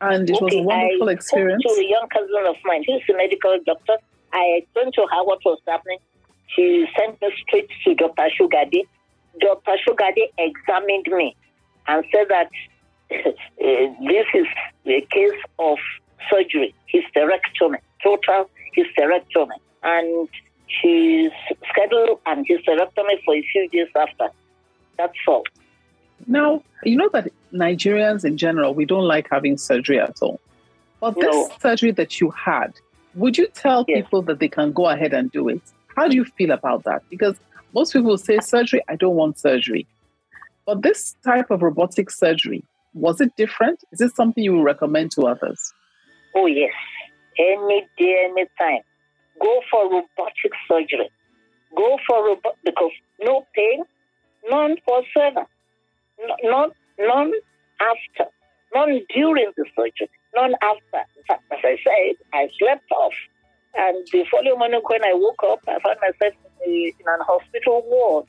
And 0.00 0.28
it 0.28 0.32
was 0.40 0.52
a 0.52 0.56
Okay, 0.56 0.60
wonderful 0.64 1.08
I 1.08 1.12
experience. 1.12 1.62
to 1.62 1.70
a 1.80 1.88
young 1.88 2.08
cousin 2.08 2.44
of 2.46 2.56
mine 2.64 2.84
who's 2.86 3.02
a 3.08 3.16
medical 3.16 3.56
doctor. 3.64 3.96
I 4.32 4.60
explained 4.62 4.94
to 4.94 5.02
her 5.02 5.24
what 5.24 5.38
was 5.44 5.58
happening. 5.66 5.98
She 6.54 6.86
sent 6.98 7.20
me 7.22 7.28
straight 7.46 7.68
to 7.84 7.94
Dr. 7.94 8.28
Shogade. 8.38 8.82
Dr. 9.40 9.76
Shogade 9.86 10.28
examined 10.38 11.06
me 11.08 11.36
and 11.86 12.04
said 12.12 12.26
that 12.28 12.50
uh, 13.10 13.16
this 13.58 14.26
is 14.34 14.46
a 14.86 15.00
case 15.10 15.40
of 15.58 15.78
surgery, 16.30 16.74
hysterectomy, 16.92 17.78
total 18.02 18.50
hysterectomy. 18.76 19.56
And 19.82 20.28
she's 20.80 21.30
scheduled 21.70 22.20
an 22.26 22.44
hysterectomy 22.44 23.22
for 23.24 23.34
a 23.34 23.42
few 23.52 23.68
days 23.70 23.88
after. 23.96 24.28
That's 24.98 25.12
all. 25.26 25.44
Now, 26.26 26.62
you 26.84 26.96
know 26.96 27.10
that 27.12 27.30
Nigerians 27.52 28.24
in 28.24 28.36
general, 28.36 28.74
we 28.74 28.84
don't 28.84 29.06
like 29.06 29.28
having 29.30 29.56
surgery 29.58 29.98
at 29.98 30.16
all. 30.22 30.40
But 31.00 31.16
this 31.16 31.34
No. 31.34 31.50
surgery 31.60 31.90
that 31.92 32.20
you 32.20 32.30
had, 32.30 32.72
would 33.14 33.36
you 33.36 33.48
tell 33.48 33.84
people 33.84 34.22
that 34.22 34.38
they 34.38 34.48
can 34.48 34.72
go 34.72 34.88
ahead 34.88 35.12
and 35.12 35.30
do 35.32 35.48
it? 35.48 35.62
How 35.96 36.08
do 36.08 36.16
you 36.16 36.24
feel 36.24 36.52
about 36.52 36.84
that? 36.84 37.02
Because 37.10 37.36
most 37.74 37.92
people 37.92 38.16
say 38.16 38.38
surgery, 38.38 38.82
I 38.88 38.96
don't 38.96 39.16
want 39.16 39.38
surgery. 39.38 39.86
But 40.64 40.82
this 40.82 41.16
type 41.24 41.50
of 41.50 41.62
robotic 41.62 42.10
surgery, 42.10 42.62
was 42.94 43.20
it 43.20 43.34
different? 43.36 43.82
Is 43.90 44.00
it 44.00 44.14
something 44.14 44.44
you 44.44 44.54
would 44.54 44.64
recommend 44.64 45.10
to 45.12 45.22
others? 45.22 45.72
Oh, 46.34 46.46
yes. 46.46 46.72
Any 47.38 47.86
day, 47.98 48.28
any 48.30 48.46
time. 48.58 48.82
Go 49.40 49.60
for 49.70 49.84
robotic 49.84 50.52
surgery. 50.68 51.10
Go 51.76 51.98
for 52.06 52.24
robot 52.24 52.56
because 52.64 52.92
no 53.20 53.46
pain, 53.54 53.84
none 54.48 54.76
whatsoever. 54.84 55.46
No, 56.20 56.36
none, 56.44 56.70
none 56.98 57.32
after. 57.80 58.30
None 58.74 59.00
during 59.14 59.52
the 59.56 59.64
surgery. 59.76 60.10
None 60.34 60.54
after. 60.62 61.06
In 61.16 61.22
fact, 61.26 61.44
as 61.52 61.58
I 61.62 61.76
said, 61.84 62.16
I 62.32 62.48
slept 62.58 62.90
off. 62.92 63.12
And 63.74 64.06
the 64.12 64.24
following 64.30 64.58
morning, 64.58 64.80
when 64.86 65.04
I 65.04 65.14
woke 65.14 65.42
up, 65.44 65.60
I 65.66 65.78
found 65.80 65.96
myself 66.00 66.34
in 66.66 66.92
an 67.06 67.20
hospital 67.26 67.82
ward. 67.86 68.26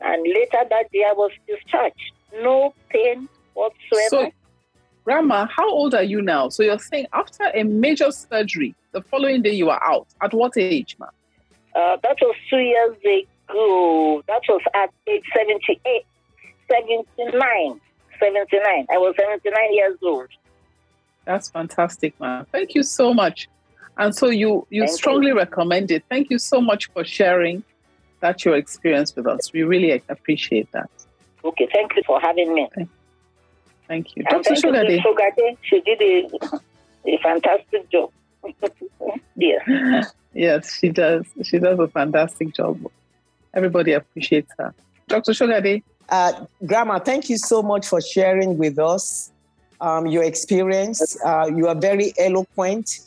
And 0.00 0.22
later 0.26 0.68
that 0.68 0.90
day, 0.92 1.04
I 1.08 1.12
was 1.12 1.30
discharged. 1.46 2.12
No 2.42 2.74
pain 2.90 3.28
whatsoever. 3.54 4.30
So, 4.30 4.32
Grandma, 5.04 5.46
how 5.46 5.68
old 5.68 5.94
are 5.94 6.02
you 6.02 6.22
now? 6.22 6.48
So 6.48 6.62
you're 6.62 6.78
saying 6.78 7.06
after 7.12 7.50
a 7.54 7.64
major 7.64 8.10
surgery, 8.12 8.74
the 8.92 9.02
following 9.02 9.42
day 9.42 9.52
you 9.52 9.68
are 9.70 9.82
out. 9.82 10.06
At 10.22 10.32
what 10.32 10.56
age, 10.56 10.96
ma? 10.98 11.06
Uh, 11.74 11.96
that 12.02 12.18
was 12.20 12.36
two 12.48 12.58
years 12.58 12.96
ago. 12.98 14.22
That 14.28 14.42
was 14.48 14.62
at 14.74 14.90
age 15.08 15.24
78, 15.36 16.04
79, 16.70 17.80
79. 18.20 18.86
I 18.90 18.98
was 18.98 19.14
79 19.18 19.74
years 19.74 19.98
old. 20.02 20.28
That's 21.24 21.50
fantastic, 21.50 22.18
man. 22.20 22.46
Thank 22.52 22.74
you 22.74 22.82
so 22.82 23.14
much. 23.14 23.48
And 23.98 24.14
so 24.14 24.28
you 24.28 24.66
you 24.70 24.86
Thank 24.86 24.96
strongly 24.96 25.32
recommend 25.32 25.90
it. 25.90 26.04
Thank 26.08 26.30
you 26.30 26.38
so 26.38 26.60
much 26.60 26.90
for 26.92 27.04
sharing 27.04 27.62
that 28.20 28.44
your 28.44 28.56
experience 28.56 29.14
with 29.14 29.26
us. 29.26 29.52
We 29.52 29.62
really 29.64 30.02
appreciate 30.08 30.70
that. 30.72 30.90
Okay, 31.44 31.68
thank 31.72 31.94
you 31.96 32.02
for 32.06 32.20
having 32.20 32.54
me. 32.54 32.68
Thank 32.74 32.88
you. 32.88 33.01
Thank 33.92 34.16
you 34.16 34.22
to 34.24 34.54
Shogade. 34.54 35.02
Shogade. 35.02 35.58
She 35.60 35.80
did 35.82 36.00
a, 36.00 36.50
a 37.04 37.18
fantastic 37.18 37.90
job. 37.90 38.10
yes. 39.36 40.14
Yes, 40.32 40.78
she 40.78 40.88
does. 40.88 41.26
She 41.42 41.58
does 41.58 41.78
a 41.78 41.88
fantastic 41.88 42.54
job. 42.54 42.80
Everybody 43.52 43.92
appreciates 43.92 44.50
her. 44.58 44.72
Dr. 45.08 45.32
Shogade. 45.32 45.82
Uh, 46.08 46.46
Grandma, 46.64 47.00
thank 47.00 47.28
you 47.28 47.36
so 47.36 47.62
much 47.62 47.86
for 47.86 48.00
sharing 48.00 48.56
with 48.56 48.78
us 48.78 49.30
um, 49.82 50.06
your 50.06 50.24
experience. 50.24 51.14
Uh, 51.22 51.50
you 51.54 51.68
are 51.68 51.78
very 51.78 52.14
eloquent. 52.18 52.98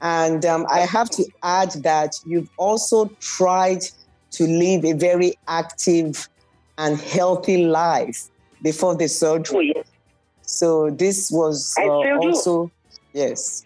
And 0.00 0.46
um, 0.46 0.66
I 0.70 0.80
have 0.80 1.10
to 1.10 1.24
add 1.42 1.72
that 1.82 2.14
you've 2.24 2.48
also 2.56 3.10
tried 3.20 3.82
to 4.30 4.44
live 4.46 4.86
a 4.86 4.94
very 4.94 5.34
active 5.48 6.30
and 6.78 6.98
healthy 6.98 7.66
life 7.66 8.30
before 8.62 8.94
the 8.96 9.06
surgery. 9.06 9.74
So 10.50 10.90
this 10.90 11.30
was 11.30 11.74
I 11.78 11.82
uh, 11.86 12.00
still 12.00 12.20
do. 12.20 12.28
also, 12.28 12.70
yes. 13.12 13.64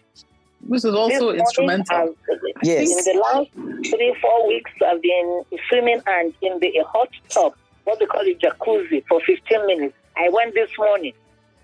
This 0.67 0.85
is 0.85 0.93
also 0.93 1.19
morning, 1.25 1.39
instrumental. 1.41 1.95
I've- 1.97 2.15
Yes. 2.63 2.89
In 2.89 3.13
the 3.15 3.19
last 3.21 3.49
three, 3.89 4.15
four 4.21 4.47
weeks, 4.47 4.71
I've 4.87 5.01
been 5.01 5.43
swimming 5.69 6.01
and 6.07 6.33
in 6.41 6.59
the 6.59 6.69
a 6.77 6.83
hot 6.85 7.09
tub, 7.29 7.53
what 7.83 7.99
they 7.99 8.05
call 8.05 8.21
it, 8.21 8.39
jacuzzi, 8.39 9.03
for 9.07 9.19
15 9.21 9.65
minutes. 9.67 9.95
I 10.17 10.29
went 10.29 10.53
this 10.53 10.69
morning. 10.79 11.13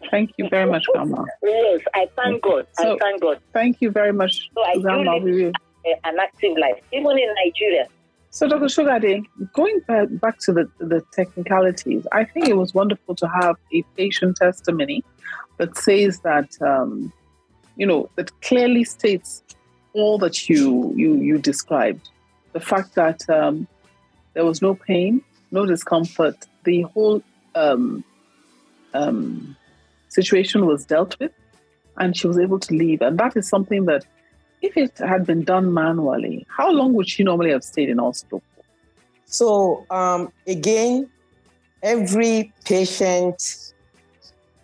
Thank 0.10 0.32
you 0.38 0.50
very 0.50 0.70
much, 0.70 0.86
Grandma. 0.94 1.24
Yes, 1.44 1.82
I 1.94 2.08
thank 2.16 2.42
God. 2.42 2.68
So- 2.74 2.96
I 2.96 2.98
thank 3.00 3.22
God. 3.22 3.40
Thank 3.54 3.78
you 3.82 3.90
very 3.92 4.12
much, 4.14 4.50
So 4.54 4.62
I 4.64 4.74
do 4.74 4.82
Grandma. 4.82 5.14
live 5.14 5.24
We 5.24 5.46
will- 5.46 5.54
a- 5.86 6.08
an 6.08 6.20
active 6.20 6.58
life, 6.58 6.80
even 6.92 7.18
in 7.18 7.30
Nigeria. 7.46 7.88
So, 8.34 8.48
Dr. 8.48 8.66
Shogade, 8.66 9.26
going 9.54 9.80
back, 9.88 10.08
back 10.12 10.40
to 10.40 10.54
the, 10.54 10.70
the 10.80 11.02
technicalities, 11.12 12.08
I 12.14 12.24
think 12.24 12.48
it 12.48 12.56
was 12.56 12.74
wonderful 12.74 13.14
to 13.16 13.28
have 13.28 13.56
a 13.74 13.84
patient 13.98 14.38
testimony 14.38 15.04
that 15.58 15.78
says 15.78 16.20
that, 16.22 16.50
um, 16.62 17.12
you 17.76 17.86
know, 17.86 18.10
that 18.16 18.40
clearly 18.42 18.84
states 18.84 19.44
all 19.94 20.18
that 20.20 20.50
you, 20.50 20.94
you, 20.96 21.16
you 21.16 21.38
described. 21.38 22.10
The 22.54 22.60
fact 22.60 22.96
that 22.96 23.30
um, 23.30 23.68
there 24.34 24.46
was 24.46 24.62
no 24.62 24.76
pain, 24.76 25.22
no 25.52 25.66
discomfort, 25.66 26.36
the 26.64 26.82
whole 26.84 27.22
um, 27.56 28.04
um, 28.94 29.56
situation 30.10 30.66
was 30.66 30.86
dealt 30.86 31.18
with, 31.20 31.32
and 31.98 32.16
she 32.16 32.28
was 32.28 32.38
able 32.38 32.60
to 32.60 32.74
leave. 32.74 33.02
And 33.02 33.18
that 33.20 33.36
is 33.36 33.48
something 33.48 33.86
that 33.86 34.06
if 34.62 34.78
it 34.78 34.98
had 34.98 35.26
been 35.26 35.44
done 35.44 35.74
manually, 35.74 36.46
how 36.50 36.72
long 36.72 36.94
would 36.94 37.10
she 37.10 37.24
normally 37.24 37.52
have 37.52 37.64
stayed 37.64 37.90
in 37.90 37.98
hospital? 37.98 38.42
So 39.26 39.86
um, 39.90 40.32
again, 40.46 41.10
every 41.82 42.54
patient 42.66 43.71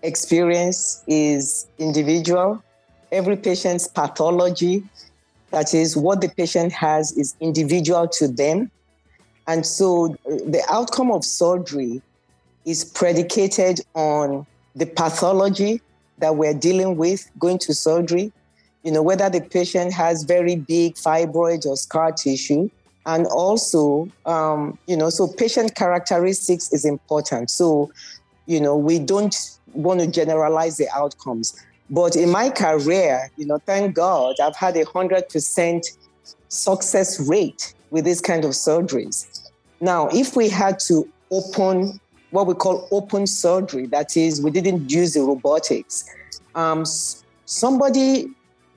experience 0.08 1.04
is 1.08 1.68
individual. 1.78 2.64
Every 3.12 3.38
patient's 3.38 3.88
pathology, 3.88 4.84
that 5.52 5.74
is 5.74 5.96
what 5.96 6.22
the 6.22 6.30
patient 6.30 6.72
has, 6.72 7.12
is 7.18 7.36
individual 7.40 8.08
to 8.20 8.28
them. 8.28 8.72
And 9.48 9.66
so 9.66 10.14
uh, 10.14 10.36
the 10.46 10.64
outcome 10.70 11.12
of 11.12 11.24
surgery 11.24 12.02
is 12.66 12.84
predicated 12.84 13.82
on 13.94 14.46
the 14.76 14.86
pathology 14.86 15.82
that 16.20 16.36
we're 16.36 16.54
dealing 16.54 16.98
with 16.98 17.30
going 17.40 17.60
to 17.60 17.74
surgery. 17.74 18.32
You 18.84 18.92
know, 18.92 19.04
whether 19.04 19.30
the 19.30 19.42
patient 19.42 19.94
has 19.94 20.24
very 20.24 20.56
big 20.56 20.96
fibroids 20.96 21.66
or 21.66 21.76
scar 21.76 22.12
tissue, 22.12 22.70
and 23.06 23.26
also, 23.28 24.10
um, 24.26 24.78
you 24.86 24.98
know, 24.98 25.10
so 25.10 25.28
patient 25.28 25.76
characteristics 25.76 26.74
is 26.74 26.84
important. 26.84 27.50
So, 27.50 27.90
you 28.48 28.60
know, 28.60 28.76
we 28.76 29.00
don't 29.00 29.57
want 29.74 30.00
to 30.00 30.08
generalize 30.08 30.78
the 30.78 30.88
outcomes. 30.96 31.56
But 31.90 32.16
in 32.16 32.30
my 32.30 32.50
career, 32.50 33.30
you 33.38 33.46
know, 33.46 33.60
thank 33.60 33.96
God, 33.96 34.36
I've 34.42 34.56
had 34.56 34.76
a 34.76 34.86
100% 34.86 35.98
success 36.50 37.20
rate 37.20 37.74
with 37.92 38.06
this 38.06 38.20
kind 38.20 38.44
of 38.44 38.52
surgeries. 38.52 39.50
Now, 39.80 40.10
if 40.10 40.36
we 40.36 40.50
had 40.50 40.80
to 40.82 41.08
open 41.32 42.00
what 42.32 42.48
we 42.48 42.54
call 42.54 42.88
open 42.92 43.26
surgery, 43.26 43.86
that 43.88 44.18
is, 44.18 44.42
we 44.42 44.52
didn't 44.52 44.92
use 44.92 45.14
the 45.14 45.22
robotics, 45.22 46.04
um, 46.56 46.84
somebody 47.46 48.28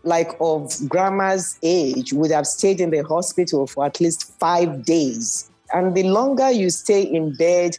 like 0.05 0.31
of 0.40 0.72
grandma's 0.88 1.59
age 1.62 2.12
would 2.12 2.31
have 2.31 2.46
stayed 2.46 2.81
in 2.81 2.90
the 2.90 3.03
hospital 3.03 3.66
for 3.66 3.85
at 3.85 4.00
least 4.00 4.33
five 4.38 4.85
days. 4.85 5.50
And 5.72 5.94
the 5.94 6.05
longer 6.05 6.50
you 6.50 6.70
stay 6.70 7.03
in 7.03 7.35
bed, 7.35 7.76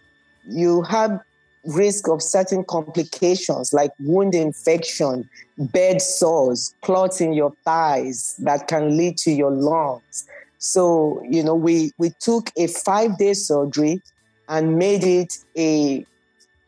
you 0.48 0.82
have 0.84 1.20
risk 1.66 2.08
of 2.08 2.22
certain 2.22 2.64
complications 2.64 3.74
like 3.74 3.92
wound 4.00 4.34
infection, 4.34 5.30
bed 5.58 6.02
sores, 6.02 6.74
clots 6.82 7.22
in 7.22 7.34
your 7.34 7.54
thighs 7.64 8.36
that 8.40 8.68
can 8.68 8.98
lead 8.98 9.18
to 9.18 9.32
your 9.32 9.52
lungs. 9.52 10.26
So, 10.58 11.22
you 11.30 11.44
know, 11.44 11.56
we, 11.56 11.92
we 11.98 12.12
took 12.20 12.52
a 12.58 12.68
five 12.68 13.18
day 13.18 13.34
surgery 13.34 14.02
and 14.48 14.78
made 14.78 15.04
it 15.04 15.34
a 15.58 16.06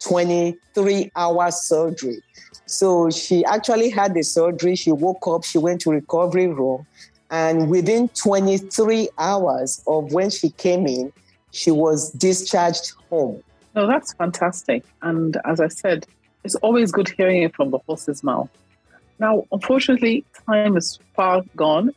23 0.04 1.12
hour 1.16 1.52
surgery. 1.52 2.22
So 2.66 3.10
she 3.10 3.46
actually 3.46 3.90
had 3.90 4.14
the 4.14 4.24
surgery. 4.24 4.76
She 4.76 4.92
woke 4.92 5.28
up, 5.28 5.44
she 5.44 5.58
went 5.58 5.82
to 5.82 5.92
recovery 5.92 6.48
room, 6.48 6.86
and 7.30 7.70
within 7.70 8.10
23 8.10 9.10
hours 9.18 9.82
of 9.88 10.12
when 10.12 10.30
she 10.30 10.50
came 10.52 10.88
in, 10.88 11.12
she 11.52 11.72
was 11.72 12.12
discharged 12.12 12.94
home. 13.10 13.44
No, 13.76 13.88
that's 13.88 14.14
fantastic. 14.14 14.84
And 15.02 15.38
as 15.46 15.60
I 15.60 15.68
said, 15.68 16.06
it's 16.44 16.56
always 16.56 16.92
good 16.92 17.10
hearing 17.10 17.44
it 17.44 17.56
from 17.56 17.72
the 17.72 17.80
horse's 17.80 18.24
mouth. 18.24 18.50
Now, 19.20 19.46
unfortunately, 19.52 20.26
time 20.48 20.78
is 20.78 21.00
far 21.16 21.44
gone 21.56 21.92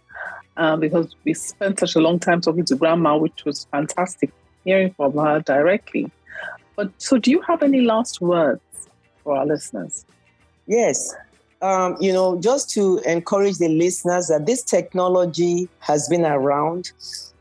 uh, 0.57 0.77
because 0.77 1.15
we 1.25 1.35
spent 1.35 1.81
such 1.81 1.97
a 1.97 2.01
long 2.01 2.19
time 2.19 2.41
talking 2.41 2.65
to 2.67 2.77
Grandma, 2.77 3.17
which 3.17 3.45
was 3.45 3.67
fantastic 3.71 4.31
hearing 4.65 4.93
from 4.95 5.17
her 5.17 5.41
directly. 5.41 6.11
But 6.77 6.93
so, 6.99 7.19
do 7.19 7.31
you 7.31 7.41
have 7.43 7.63
any 7.63 7.81
last 7.81 8.21
words 8.21 8.61
for 9.23 9.37
our 9.37 9.47
listeners? 9.47 10.05
Yes. 10.67 11.15
Um, 11.63 11.97
you 12.01 12.13
know, 12.13 12.39
just 12.41 12.71
to 12.71 12.99
encourage 13.07 13.57
the 13.59 13.69
listeners 13.69 14.29
that 14.29 14.45
this 14.47 14.63
technology 14.63 15.69
has 15.81 16.07
been 16.09 16.25
around. 16.25 16.93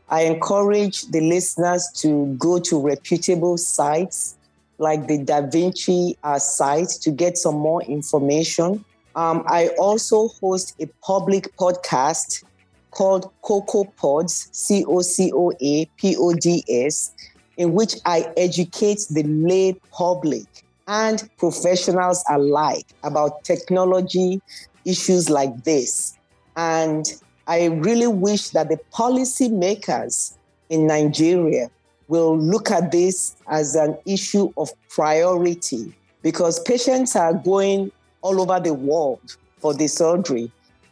I 0.08 0.22
encourage 0.22 1.06
the 1.06 1.20
listeners 1.20 1.88
to 1.96 2.26
go 2.38 2.58
to 2.60 2.80
reputable 2.80 3.58
sites 3.58 4.36
like 4.78 5.08
the 5.08 5.18
Da 5.18 5.40
Vinci 5.40 6.16
uh, 6.22 6.38
site 6.38 6.90
to 7.00 7.10
get 7.10 7.38
some 7.38 7.56
more 7.56 7.82
information. 7.82 8.84
Um, 9.14 9.44
I 9.48 9.68
also 9.78 10.28
host 10.40 10.74
a 10.80 10.86
public 11.02 11.56
podcast 11.56 12.44
called 12.90 13.30
Cocoa 13.42 13.84
Pods, 13.96 14.48
C 14.52 14.84
O 14.86 15.00
C 15.00 15.32
O 15.34 15.52
A 15.60 15.84
P 15.96 16.16
O 16.16 16.32
D 16.34 16.64
S, 16.68 17.12
in 17.56 17.72
which 17.72 17.94
I 18.04 18.30
educate 18.36 19.06
the 19.10 19.22
lay 19.22 19.74
public 19.90 20.46
and 20.86 21.28
professionals 21.38 22.22
alike 22.30 22.86
about 23.02 23.42
technology 23.44 24.40
issues 24.84 25.28
like 25.28 25.64
this. 25.64 26.16
And 26.56 27.06
I 27.46 27.66
really 27.66 28.08
wish 28.08 28.50
that 28.50 28.68
the 28.68 28.78
policymakers 28.92 30.34
in 30.68 30.86
Nigeria 30.86 31.70
will 32.08 32.36
look 32.38 32.70
at 32.70 32.92
this 32.92 33.36
as 33.48 33.74
an 33.74 33.96
issue 34.04 34.52
of 34.56 34.70
priority 34.88 35.94
because 36.22 36.58
patients 36.60 37.14
are 37.14 37.34
going 37.34 37.92
all 38.22 38.40
over 38.40 38.58
the 38.58 38.74
world 38.74 39.36
for 39.58 39.74
the 39.74 39.86
surgery. 39.86 40.50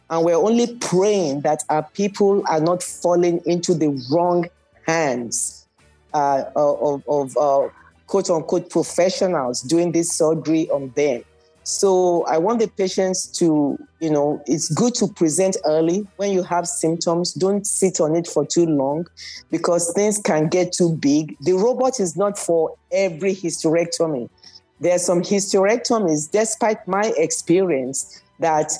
And 0.09 0.23
we're 0.23 0.35
only 0.35 0.75
praying 0.77 1.41
that 1.41 1.63
our 1.69 1.83
people 1.93 2.43
are 2.47 2.59
not 2.59 2.83
falling 2.83 3.41
into 3.45 3.73
the 3.73 3.89
wrong 4.11 4.47
hands 4.85 5.65
uh, 6.13 6.43
of, 6.55 7.03
of 7.07 7.35
uh, 7.37 7.69
quote 8.07 8.29
unquote 8.29 8.69
professionals 8.69 9.61
doing 9.61 9.91
this 9.91 10.11
surgery 10.11 10.69
on 10.69 10.91
them. 10.95 11.23
So 11.65 12.23
I 12.25 12.37
want 12.37 12.59
the 12.59 12.67
patients 12.67 13.25
to, 13.39 13.75
you 13.99 14.11
know, 14.11 14.39
it's 14.45 14.69
good 14.69 14.93
to 14.95 15.07
present 15.07 15.57
early 15.65 16.07
when 16.17 16.31
you 16.31 16.43
have 16.43 16.67
symptoms. 16.67 17.33
Don't 17.33 17.65
sit 17.65 17.99
on 17.99 18.15
it 18.15 18.27
for 18.27 18.45
too 18.45 18.67
long 18.67 19.07
because 19.49 19.91
things 19.93 20.19
can 20.19 20.47
get 20.47 20.73
too 20.73 20.95
big. 20.95 21.35
The 21.41 21.53
robot 21.53 21.99
is 21.99 22.15
not 22.15 22.37
for 22.37 22.75
every 22.91 23.33
hysterectomy. 23.33 24.29
There 24.79 24.93
are 24.93 24.99
some 24.99 25.23
hysterectomies, 25.23 26.29
despite 26.29 26.87
my 26.87 27.11
experience, 27.17 28.21
that 28.39 28.71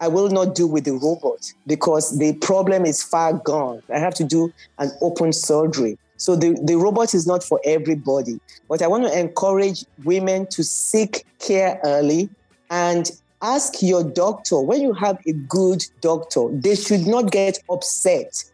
I 0.00 0.08
will 0.08 0.30
not 0.30 0.56
do 0.56 0.66
with 0.66 0.86
the 0.86 0.94
robot 0.94 1.52
because 1.68 2.18
the 2.18 2.32
problem 2.38 2.86
is 2.86 3.04
far 3.04 3.34
gone. 3.34 3.82
I 3.94 4.00
have 4.00 4.14
to 4.14 4.24
do 4.24 4.52
an 4.80 4.90
open 5.00 5.32
surgery. 5.32 5.96
So 6.20 6.36
the, 6.36 6.52
the 6.62 6.76
robot 6.76 7.14
is 7.14 7.26
not 7.26 7.42
for 7.42 7.58
everybody. 7.64 8.40
But 8.68 8.82
I 8.82 8.88
want 8.88 9.04
to 9.04 9.18
encourage 9.18 9.86
women 10.04 10.46
to 10.48 10.62
seek 10.62 11.24
care 11.38 11.80
early 11.82 12.28
and 12.68 13.10
ask 13.40 13.82
your 13.82 14.04
doctor 14.04 14.60
when 14.60 14.82
you 14.82 14.92
have 14.92 15.18
a 15.26 15.32
good 15.32 15.82
doctor, 16.02 16.48
they 16.50 16.74
should 16.74 17.06
not 17.06 17.30
get 17.30 17.58
upset 17.70 18.44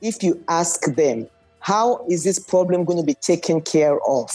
if 0.00 0.22
you 0.22 0.40
ask 0.46 0.84
them, 0.94 1.26
how 1.58 2.06
is 2.08 2.22
this 2.22 2.38
problem 2.38 2.84
going 2.84 3.00
to 3.00 3.04
be 3.04 3.14
taken 3.14 3.62
care 3.62 3.98
of? 4.08 4.30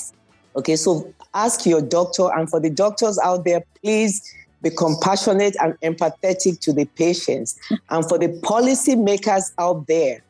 Okay, 0.57 0.75
so 0.75 1.11
ask 1.33 1.65
your 1.65 1.81
doctor. 1.81 2.27
And 2.35 2.49
for 2.49 2.59
the 2.59 2.69
doctors 2.69 3.17
out 3.23 3.45
there, 3.45 3.63
please 3.81 4.21
be 4.61 4.71
compassionate 4.71 5.55
and 5.61 5.73
empathetic 5.79 6.59
to 6.59 6.73
the 6.73 6.83
patients. 6.83 7.57
and 7.89 8.07
for 8.09 8.19
the 8.19 8.27
policymakers 8.43 9.53
out 9.57 9.87
there, 9.87 10.21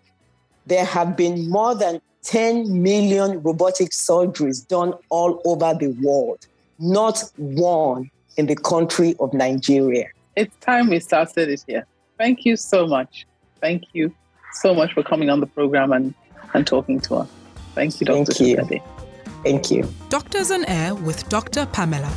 there 0.68 0.86
have 0.86 1.18
been 1.18 1.50
more 1.50 1.74
than 1.74 2.00
10 2.24 2.82
million 2.82 3.42
robotic 3.42 3.90
surgeries 3.92 4.68
done 4.68 4.94
all 5.10 5.42
over 5.46 5.74
the 5.80 5.90
world, 6.02 6.48
not 6.80 7.24
one 7.38 8.10
in 8.38 8.48
the 8.48 8.56
country 8.56 9.16
of 9.20 9.34
Nigeria. 9.34 10.08
It's 10.36 10.56
time 10.58 10.90
we 10.90 11.00
started 11.00 11.50
it 11.50 11.64
here. 11.68 11.86
Thank 12.18 12.46
you 12.46 12.56
so 12.56 12.88
much. 12.88 13.26
Thank 13.62 13.84
you 13.94 14.14
so 14.54 14.74
much 14.74 14.94
for 14.94 15.04
coming 15.04 15.30
on 15.30 15.40
the 15.40 15.48
program 15.48 15.92
and, 15.92 16.14
and 16.54 16.66
talking 16.66 17.00
to 17.02 17.16
us. 17.16 17.30
Thank 17.76 18.00
you, 18.00 18.06
Dr. 18.06 18.34
Thank 18.34 18.72
you. 18.72 18.82
Thank 19.44 19.72
you. 19.72 19.94
Doctors 20.10 20.52
on 20.52 20.66
Air 20.66 20.96
with 20.96 21.28
Dr. 21.30 21.66
Pamela. 21.68 22.12